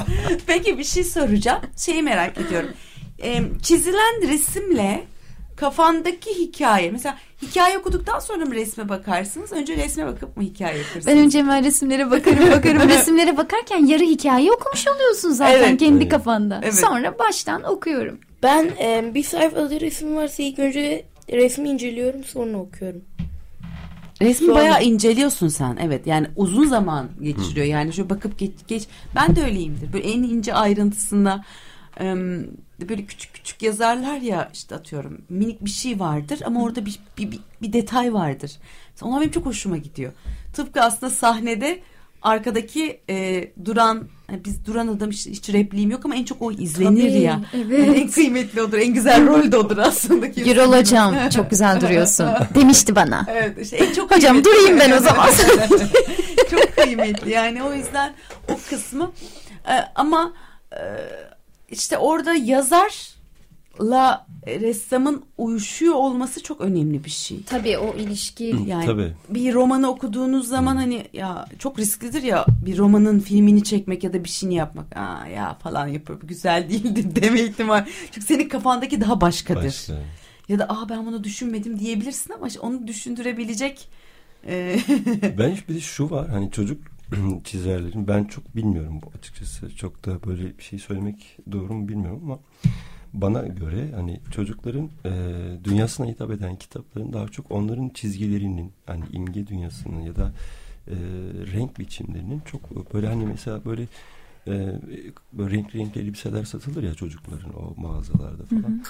Peki 0.46 0.78
bir 0.78 0.84
şey 0.84 1.04
soracağım. 1.04 1.60
Şeyi 1.76 2.02
merak 2.02 2.38
ediyorum. 2.38 2.70
Ee, 3.22 3.42
çizilen 3.62 4.28
resimle 4.28 5.04
kafandaki 5.56 6.30
hikaye. 6.38 6.90
Mesela 6.90 7.18
hikaye 7.42 7.78
okuduktan 7.78 8.18
sonra 8.18 8.44
mı 8.44 8.54
resme 8.54 8.88
bakarsınız? 8.88 9.52
Önce 9.52 9.76
resme 9.76 10.06
bakıp 10.06 10.36
mı 10.36 10.42
hikaye 10.42 10.78
yaparsınız? 10.78 11.06
Ben 11.06 11.18
önce 11.18 11.38
hemen 11.38 11.64
resimlere 11.64 12.10
bakarım 12.10 12.50
bakarım. 12.52 12.88
resimlere 12.88 13.36
bakarken 13.36 13.86
yarı 13.86 14.02
hikaye 14.04 14.52
okumuş 14.52 14.88
oluyorsun 14.88 15.30
zaten 15.30 15.52
Evet. 15.68 15.78
kendi 15.80 16.02
Evet. 16.02 16.08
kafanda. 16.12 16.60
Evet. 16.62 16.74
Sonra 16.74 17.18
baştan 17.18 17.62
okuyorum. 17.64 18.18
ben 18.42 18.64
e, 18.80 19.10
bir 19.14 19.22
sayfada 19.22 19.80
resim 19.80 20.16
varsa 20.16 20.42
ilk 20.42 20.58
önce 20.58 21.04
resmi 21.32 21.68
inceliyorum 21.68 22.24
sonra 22.24 22.56
okuyorum. 22.58 23.00
Resmi 24.22 24.46
Sonra- 24.46 24.58
bayağı 24.60 24.82
inceliyorsun 24.84 25.48
sen. 25.48 25.78
Evet 25.82 26.06
yani 26.06 26.26
uzun 26.36 26.66
zaman 26.66 27.08
geçiriyor. 27.22 27.66
Yani 27.66 27.92
şöyle 27.92 28.10
bakıp 28.10 28.38
geç, 28.38 28.52
geç. 28.68 28.82
Ben 29.14 29.36
de 29.36 29.44
öyleyimdir. 29.44 29.92
Böyle 29.92 30.08
en 30.08 30.22
ince 30.22 30.54
ayrıntısında 30.54 31.32
em, 31.32 31.40
böyle 32.00 33.04
küçük 33.06 33.34
küçük 33.34 33.62
yazarlar 33.62 34.16
ya 34.16 34.50
işte 34.52 34.74
atıyorum 34.74 35.20
minik 35.28 35.64
bir 35.64 35.70
şey 35.70 36.00
vardır 36.00 36.40
ama 36.46 36.62
orada 36.62 36.86
bir, 36.86 36.98
bir, 37.18 37.30
bir, 37.32 37.40
bir 37.62 37.72
detay 37.72 38.14
vardır. 38.14 38.52
Onlar 39.02 39.20
benim 39.20 39.30
çok 39.32 39.46
hoşuma 39.46 39.76
gidiyor. 39.76 40.12
Tıpkı 40.52 40.80
aslında 40.82 41.10
sahnede 41.10 41.80
arkadaki 42.22 43.00
e, 43.10 43.48
duran 43.64 44.08
hani 44.26 44.44
biz 44.44 44.66
duran 44.66 44.88
adam 44.88 45.10
hiç, 45.10 45.26
hiç 45.26 45.48
repliğim 45.50 45.90
yok 45.90 46.04
ama 46.04 46.16
en 46.16 46.24
çok 46.24 46.42
o 46.42 46.52
izlenir 46.52 47.08
Tabii, 47.10 47.20
ya. 47.20 47.40
evet. 47.54 47.96
En 47.98 48.08
kıymetli 48.10 48.62
odur. 48.62 48.78
En 48.78 48.94
güzel 48.94 49.26
rol 49.26 49.52
de 49.52 49.56
odur 49.56 49.78
aslında. 49.78 50.26
Gürol 50.26 50.72
hocam 50.72 51.28
çok 51.30 51.50
güzel 51.50 51.80
duruyorsun 51.80 52.28
demişti 52.54 52.96
bana. 52.96 53.26
Evet 53.30 53.58
işte 53.62 53.76
en 53.76 53.92
çok 53.92 54.10
Hocam 54.16 54.36
kıymetli- 54.38 54.44
durayım 54.44 54.78
ben 54.80 54.90
o 54.90 54.98
zaman. 55.00 55.28
çok 56.50 56.76
kıymetli 56.76 57.30
yani 57.30 57.62
o 57.62 57.72
yüzden 57.74 58.14
o 58.48 58.58
kısmı 58.70 59.12
Ee, 59.68 59.72
ama 59.94 60.32
e, 60.72 60.78
işte 61.70 61.98
orada 61.98 62.34
yazarla 62.34 64.26
ressamın 64.46 65.24
uyuşuyor 65.38 65.94
olması 65.94 66.42
çok 66.42 66.60
önemli 66.60 67.04
bir 67.04 67.10
şey. 67.10 67.42
Tabii 67.42 67.78
o 67.78 67.94
ilişki. 67.94 68.56
Yani 68.66 68.86
Tabii. 68.86 69.12
bir 69.28 69.54
romanı 69.54 69.88
okuduğunuz 69.88 70.48
zaman 70.48 70.76
hani 70.76 71.06
ya 71.12 71.46
çok 71.58 71.78
risklidir 71.78 72.22
ya 72.22 72.46
bir 72.66 72.78
romanın 72.78 73.20
filmini 73.20 73.64
çekmek 73.64 74.04
ya 74.04 74.12
da 74.12 74.24
bir 74.24 74.28
şeyini 74.28 74.54
yapmak. 74.54 74.96
Aa 74.96 75.26
ya 75.26 75.54
falan 75.54 75.86
yapıyor 75.86 76.20
güzel 76.22 76.70
değildir 76.70 77.22
deme 77.22 77.40
ihtimal. 77.40 77.86
Çünkü 78.12 78.26
senin 78.26 78.48
kafandaki 78.48 79.00
daha 79.00 79.20
başkadır. 79.20 79.64
Başka. 79.64 79.94
Ya 80.48 80.58
da 80.58 80.64
aa 80.68 80.88
ben 80.88 81.06
bunu 81.06 81.24
düşünmedim 81.24 81.78
diyebilirsin 81.78 82.32
ama 82.32 82.46
onu 82.60 82.86
düşündürebilecek 82.86 83.88
e, 84.46 84.78
Ben 85.38 85.58
bir 85.68 85.74
de 85.74 85.80
şu 85.80 86.10
var 86.10 86.28
hani 86.28 86.50
çocuk 86.50 86.95
çizerlerin 87.44 88.08
ben 88.08 88.24
çok 88.24 88.56
bilmiyorum 88.56 89.00
bu 89.02 89.10
açıkçası. 89.18 89.76
Çok 89.76 90.06
da 90.06 90.22
böyle 90.22 90.58
bir 90.58 90.62
şey 90.62 90.78
söylemek 90.78 91.38
doğru 91.52 91.74
mu 91.74 91.88
bilmiyorum 91.88 92.20
ama 92.24 92.38
bana 93.14 93.42
göre 93.46 93.92
hani 93.94 94.20
çocukların 94.30 94.90
e, 95.04 95.10
dünyasına 95.64 96.06
hitap 96.06 96.30
eden 96.30 96.56
kitapların 96.56 97.12
daha 97.12 97.28
çok 97.28 97.50
onların 97.50 97.88
çizgilerinin 97.88 98.72
hani 98.86 99.04
imge 99.12 99.46
dünyasının 99.46 100.00
ya 100.00 100.16
da 100.16 100.32
e, 100.88 100.94
renk 101.52 101.78
biçimlerinin 101.78 102.40
çok 102.40 102.94
böyle 102.94 103.06
hani 103.06 103.26
mesela 103.26 103.64
böyle 103.64 103.82
e, 104.46 104.80
böyle 105.32 105.56
renkli 105.56 105.78
renkli 105.78 106.00
elbiseler 106.00 106.44
satılır 106.44 106.82
ya 106.82 106.94
çocukların 106.94 107.50
o 107.62 107.74
mağazalarda 107.76 108.44
falan. 108.44 108.82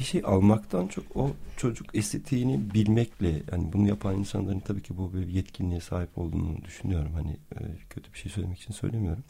Bir 0.00 0.04
şey 0.04 0.22
almaktan 0.24 0.86
çok 0.86 1.16
o 1.16 1.30
çocuk 1.56 1.94
estetiğini 1.94 2.74
bilmekle 2.74 3.42
hani 3.50 3.72
bunu 3.72 3.88
yapan 3.88 4.18
insanların 4.18 4.60
tabii 4.60 4.82
ki 4.82 4.96
bu 4.96 5.14
bir 5.14 5.28
yetkinliğe 5.28 5.80
sahip 5.80 6.18
olduğunu 6.18 6.64
düşünüyorum. 6.64 7.12
Hani 7.14 7.30
e, 7.30 7.58
kötü 7.90 8.12
bir 8.12 8.18
şey 8.18 8.32
söylemek 8.32 8.58
için 8.58 8.72
söylemiyorum. 8.72 9.24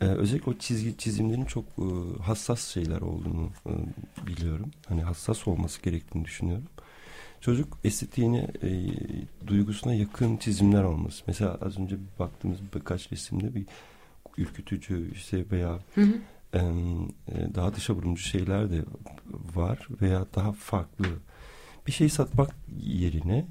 E, 0.00 0.04
özellikle 0.04 0.50
o 0.50 0.54
çizgi 0.58 0.96
çizimlerin 0.96 1.44
çok 1.44 1.64
e, 1.64 1.86
hassas 2.22 2.68
şeyler 2.68 3.00
olduğunu 3.00 3.50
biliyorum. 4.26 4.70
Hani 4.88 5.02
hassas 5.02 5.48
olması 5.48 5.82
gerektiğini 5.82 6.24
düşünüyorum. 6.24 6.66
Çocuk 7.40 7.78
estetiğine, 7.84 8.48
e, 8.62 8.70
duygusuna 9.46 9.94
yakın 9.94 10.36
çizimler 10.36 10.82
olması. 10.82 11.24
Mesela 11.26 11.58
az 11.60 11.78
önce 11.78 11.96
baktığımız 12.18 12.58
birkaç 12.74 13.12
resimde 13.12 13.54
bir 13.54 13.66
ürkütücü 14.38 15.10
işte 15.12 15.44
veya 15.50 15.78
Hı 15.94 16.00
hı. 16.00 16.14
E, 16.54 17.54
daha 17.54 17.74
dışa 17.74 17.94
vurumcu 17.94 18.22
şeyler 18.22 18.70
de 18.70 18.82
var 19.54 19.88
veya 20.02 20.26
daha 20.34 20.52
farklı 20.52 21.06
bir 21.86 21.92
şey 21.92 22.08
satmak 22.08 22.56
yerine 22.80 23.46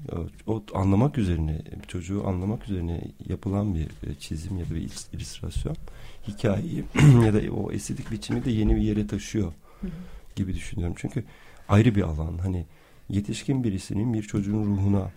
o, 0.46 0.62
anlamak 0.74 1.18
üzerine 1.18 1.62
çocuğu 1.88 2.26
anlamak 2.26 2.68
üzerine 2.68 3.04
yapılan 3.28 3.74
bir 3.74 3.82
e, 3.82 4.14
çizim 4.20 4.58
ya 4.58 4.64
da 4.64 4.70
bir 4.74 4.80
il- 4.80 5.14
illüstrasyon 5.16 5.76
hikayeyi 6.28 6.84
ya 7.24 7.34
da 7.34 7.52
o 7.52 7.72
estetik 7.72 8.10
biçimi 8.10 8.44
de 8.44 8.50
yeni 8.50 8.76
bir 8.76 8.80
yere 8.80 9.06
taşıyor 9.06 9.52
gibi 10.36 10.54
düşünüyorum. 10.54 10.94
Çünkü 10.98 11.24
ayrı 11.68 11.94
bir 11.94 12.02
alan 12.02 12.38
hani 12.38 12.66
yetişkin 13.08 13.64
birisinin 13.64 14.14
bir 14.14 14.22
çocuğun 14.22 14.64
ruhuna 14.64 15.10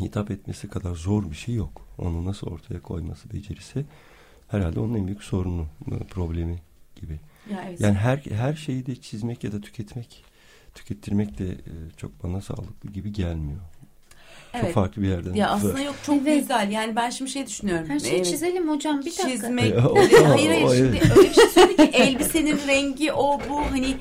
hitap 0.00 0.30
etmesi 0.30 0.68
kadar 0.68 0.94
zor 0.94 1.30
bir 1.30 1.36
şey 1.36 1.54
yok. 1.54 1.86
Onu 1.98 2.24
nasıl 2.24 2.46
ortaya 2.46 2.82
koyması 2.82 3.32
becerisi 3.32 3.84
herhalde 4.48 4.80
onun 4.80 4.94
en 4.94 5.06
büyük 5.06 5.22
sorunu, 5.22 5.66
e, 5.92 5.98
problemi 6.04 6.58
gibi. 6.96 7.20
Ya 7.50 7.64
evet. 7.68 7.80
Yani 7.80 7.94
her 7.94 8.16
her 8.18 8.54
şeyi 8.54 8.86
de 8.86 8.96
çizmek 8.96 9.44
ya 9.44 9.52
da 9.52 9.60
tüketmek, 9.60 10.24
tükettirmek 10.74 11.38
de 11.38 11.44
e, 11.48 11.72
çok 11.96 12.22
bana 12.24 12.40
sağlıklı 12.40 12.90
gibi 12.92 13.12
gelmiyor. 13.12 13.60
Çok 14.52 14.64
Evet. 14.64 14.74
farklı 14.74 15.02
bir 15.02 15.08
yerden. 15.08 15.34
Ya 15.34 15.48
aslında 15.50 15.80
yok 15.80 15.94
çok 16.06 16.22
Evet. 16.22 16.40
güzel. 16.40 16.70
Yani 16.70 16.96
ben 16.96 17.10
şimdi 17.10 17.30
şey 17.30 17.46
düşünüyorum. 17.46 17.88
Her 17.90 17.98
şeyi 17.98 18.14
Evet. 18.14 18.26
çizelim 18.26 18.68
hocam 18.68 19.00
bir 19.00 19.04
dakika. 19.06 19.28
Çizmek. 19.28 19.72
E, 19.74 19.78
o- 19.78 19.96
hayır 20.28 20.48
hayır 20.48 20.64
o- 20.64 20.74
şimdi 20.74 21.00
öyle 21.16 21.28
bir 21.30 21.34
şey 21.34 21.46
söyledi 21.48 21.76
ki 21.76 21.96
elbisenin 21.96 22.58
rengi 22.68 23.12
o 23.12 23.40
bu 23.50 23.60
hani 23.70 23.96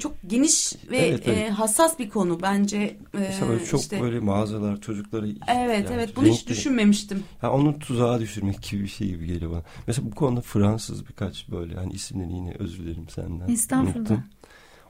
çok 0.00 0.14
geniş 0.26 0.72
ve 0.90 0.98
Evet, 0.98 1.22
evet. 1.26 1.38
e, 1.38 1.50
hassas 1.50 1.98
bir 1.98 2.08
konu 2.08 2.42
bence. 2.42 2.76
E, 2.78 2.96
Mesela 3.12 3.64
çok 3.64 3.80
işte- 3.80 4.00
böyle 4.00 4.20
mağazalar 4.20 4.80
çocukları 4.80 5.28
Evet 5.28 5.38
yani 5.48 5.86
evet 5.94 6.16
bunu 6.16 6.26
hiç 6.26 6.48
düşünmemiştim. 6.48 7.22
Ha, 7.40 7.52
onu 7.52 7.78
tuzağa 7.78 8.20
düşürmek 8.20 8.62
gibi 8.62 8.82
bir 8.82 8.88
şey 8.88 9.08
gibi 9.08 9.26
geliyor 9.26 9.52
bana. 9.52 9.62
Mesela 9.86 10.10
bu 10.10 10.14
konuda 10.14 10.40
Fransız 10.40 11.08
birkaç 11.08 11.48
böyle 11.50 11.74
hani 11.74 11.92
isimlerini 11.92 12.34
yine 12.36 12.54
özür 12.58 12.78
dilerim 12.84 13.08
senden. 13.08 13.48
Estağfurullah. 13.48 13.96
unuttum. 13.96 14.24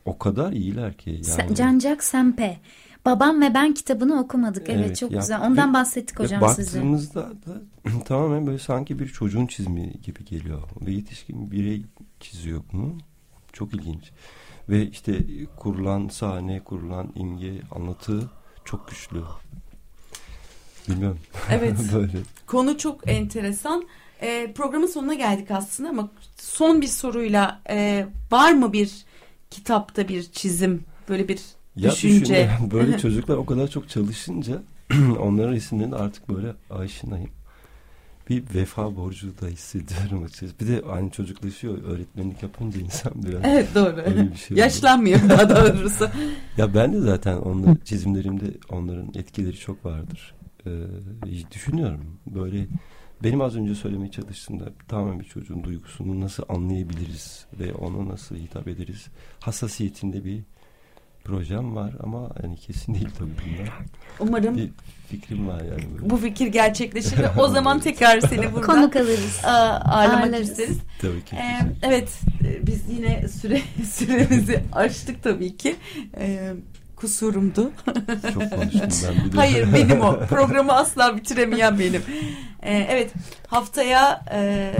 O 0.05 0.19
kadar 0.19 0.53
iyiler 0.53 0.97
ki. 0.97 1.11
Yani. 1.11 1.25
Sen- 1.25 1.55
Cancak 1.55 2.05
Sempe. 2.05 2.59
Babam 3.05 3.41
ve 3.43 3.55
ben 3.55 3.75
kitabını 3.75 4.21
okumadık. 4.21 4.69
Evet, 4.69 4.85
Evet, 4.87 4.97
çok 4.97 5.13
ya- 5.13 5.19
güzel. 5.21 5.41
Ondan 5.47 5.71
ve- 5.71 5.75
bahsettik 5.75 6.19
hocam 6.21 6.49
size. 6.49 6.63
baktığımızda 6.67 7.21
da 7.23 7.63
tamamen 8.05 8.47
böyle 8.47 8.59
sanki 8.59 8.99
bir 8.99 9.09
çocuğun 9.09 9.47
çizimi 9.47 9.93
gibi 10.03 10.25
geliyor. 10.25 10.63
Ve 10.81 10.93
yetişkin 10.93 11.51
bir 11.51 11.57
birey 11.57 11.83
çiziyor 12.21 12.63
bunu. 12.73 12.99
Çok 13.53 13.75
ilginç. 13.75 14.11
Ve 14.69 14.87
işte 14.87 15.19
kurulan 15.57 16.09
sahne, 16.09 16.61
kurulan 16.65 17.13
imge, 17.15 17.53
anlatı 17.71 18.31
çok 18.65 18.89
güçlü. 18.89 19.23
Bilmiyorum. 20.89 21.19
Evet. 21.51 21.79
böyle. 21.95 22.19
Konu 22.47 22.79
çok 22.79 23.11
enteresan. 23.11 23.89
E, 24.23 24.53
programın 24.53 24.87
sonuna 24.87 25.15
geldik 25.15 25.51
aslında 25.51 25.89
ama 25.89 26.09
son 26.37 26.81
bir 26.81 26.87
soruyla 26.87 27.61
e, 27.71 28.07
var 28.31 28.53
mı 28.53 28.73
bir 28.73 29.05
kitapta 29.51 30.09
bir 30.09 30.23
çizim 30.33 30.85
böyle 31.09 31.29
bir 31.29 31.41
Ya 31.77 31.91
düşünce? 31.91 32.49
düşünün, 32.51 32.71
böyle 32.71 32.99
çocuklar 32.99 33.37
o 33.37 33.47
kadar 33.47 33.69
çok 33.69 33.89
çalışınca 33.89 34.63
onların 35.21 35.53
resimlerini 35.53 35.95
artık 35.97 36.29
böyle 36.29 36.53
aşinayım. 36.71 37.31
Bir 38.29 38.43
vefa 38.55 38.97
borcu 38.97 39.41
da 39.41 39.47
hissediyorum 39.47 40.25
açıkçası. 40.25 40.55
Bir 40.61 40.67
de 40.69 40.83
aynı 40.91 41.11
çocuklaşıyor. 41.11 41.83
Öğretmenlik 41.85 42.43
yapınca 42.43 42.81
insan 42.81 43.13
biraz 43.17 43.41
Evet 43.45 43.69
doğru. 43.75 43.97
öyle 44.07 44.33
bir 44.33 44.37
şey. 44.37 44.57
Yaşlanmıyor 44.57 45.29
daha 45.29 45.49
doğrusu. 45.75 46.09
Ya 46.57 46.75
ben 46.75 46.93
de 46.93 47.01
zaten 47.01 47.37
onların 47.37 47.79
çizimlerimde 47.85 48.45
onların 48.71 49.09
etkileri 49.15 49.57
çok 49.57 49.85
vardır. 49.85 50.35
Ee, 50.67 50.71
düşünüyorum 51.55 52.05
böyle 52.27 52.67
benim 53.23 53.41
az 53.41 53.57
önce 53.57 53.75
söylemeye 53.75 54.11
çalıştığımda 54.11 54.73
tamamen 54.89 55.21
bir 55.21 55.25
çocuğun 55.25 55.65
duygusunu 55.65 56.21
nasıl 56.21 56.43
anlayabiliriz 56.49 57.47
ve 57.61 57.75
ona 57.75 58.09
nasıl 58.09 58.37
hitap 58.37 58.69
ederiz 58.69 59.07
hassasiyetinde 59.41 60.25
bir 60.25 60.41
projem 61.25 61.77
var 61.77 61.93
ama 62.03 62.31
yani 62.43 62.57
kesin 62.57 62.95
değil 62.95 63.09
tabii 63.19 63.31
bunlar. 63.47 63.73
Umarım 64.21 64.57
Bir 64.57 64.71
fikrim 65.09 65.49
var 65.49 65.61
yani. 65.61 65.83
Böyle. 65.95 66.11
bu 66.11 66.17
fikir 66.17 66.47
gerçekleşir 66.47 67.19
ve 67.19 67.29
o 67.39 67.49
zaman 67.55 67.81
tekrar 67.81 68.21
seni 68.21 68.53
burada 68.53 68.67
Konuk 68.67 68.97
alırız. 69.03 69.41
aa, 69.45 69.49
ağırlamak 69.49 70.25
Ağırlarız. 70.25 70.51
isteriz. 70.51 70.79
Tabii 71.01 71.25
ki. 71.25 71.37
Ee, 71.37 71.59
evet 71.83 72.21
biz 72.63 72.83
yine 72.91 73.29
süre 73.29 73.61
süremizi 73.93 74.61
aştık 74.73 75.23
tabii 75.23 75.57
ki. 75.57 75.77
Ee, 76.19 76.53
kusurumdu. 77.01 77.71
Çok 78.35 78.51
konuştum 78.51 78.81
ben 78.83 78.91
biliyorum. 78.91 79.31
Hayır 79.37 79.69
benim 79.75 80.01
o. 80.01 80.19
Programı 80.29 80.73
asla 80.73 81.17
bitiremeyen 81.17 81.79
benim. 81.79 82.03
Ee, 82.63 82.87
evet 82.91 83.11
haftaya 83.47 84.25
e, 84.33 84.73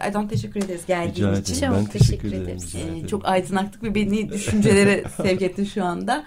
Aydan 0.00 0.28
teşekkür 0.28 0.62
ederiz 0.64 0.80
geldiğin 0.86 1.28
Rica 1.28 1.40
için. 1.40 1.54
ederim. 1.54 1.68
Çok 1.72 1.78
Ben 1.78 1.84
teşekkür 1.84 2.06
teşekkür 2.06 2.28
ederim. 2.28 2.42
ederiz. 2.48 2.74
Ee, 3.04 3.08
çok 3.08 3.28
aydınlattık 3.28 3.82
ve 3.82 3.94
beni 3.94 4.28
düşüncelere 4.32 5.04
sevk 5.22 5.42
ettin 5.42 5.64
şu 5.64 5.84
anda. 5.84 6.24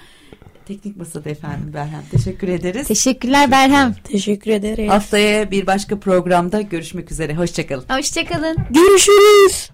Teknik 0.66 0.98
Masada 0.98 1.30
efendim 1.30 1.72
Berhem. 1.74 2.02
Teşekkür 2.12 2.48
ederiz. 2.48 2.88
Teşekkürler 2.88 3.52
Berhem. 3.52 3.96
Teşekkür 4.04 4.52
ederim. 4.52 4.88
Haftaya 4.88 5.52
bir 5.52 5.68
başka 5.68 6.00
programda 6.00 6.62
görüşmek 6.62 7.12
üzere. 7.12 7.36
Hoşçakalın. 7.36 7.86
Hoşçakalın. 7.90 8.58
Görüşürüz. 8.70 9.73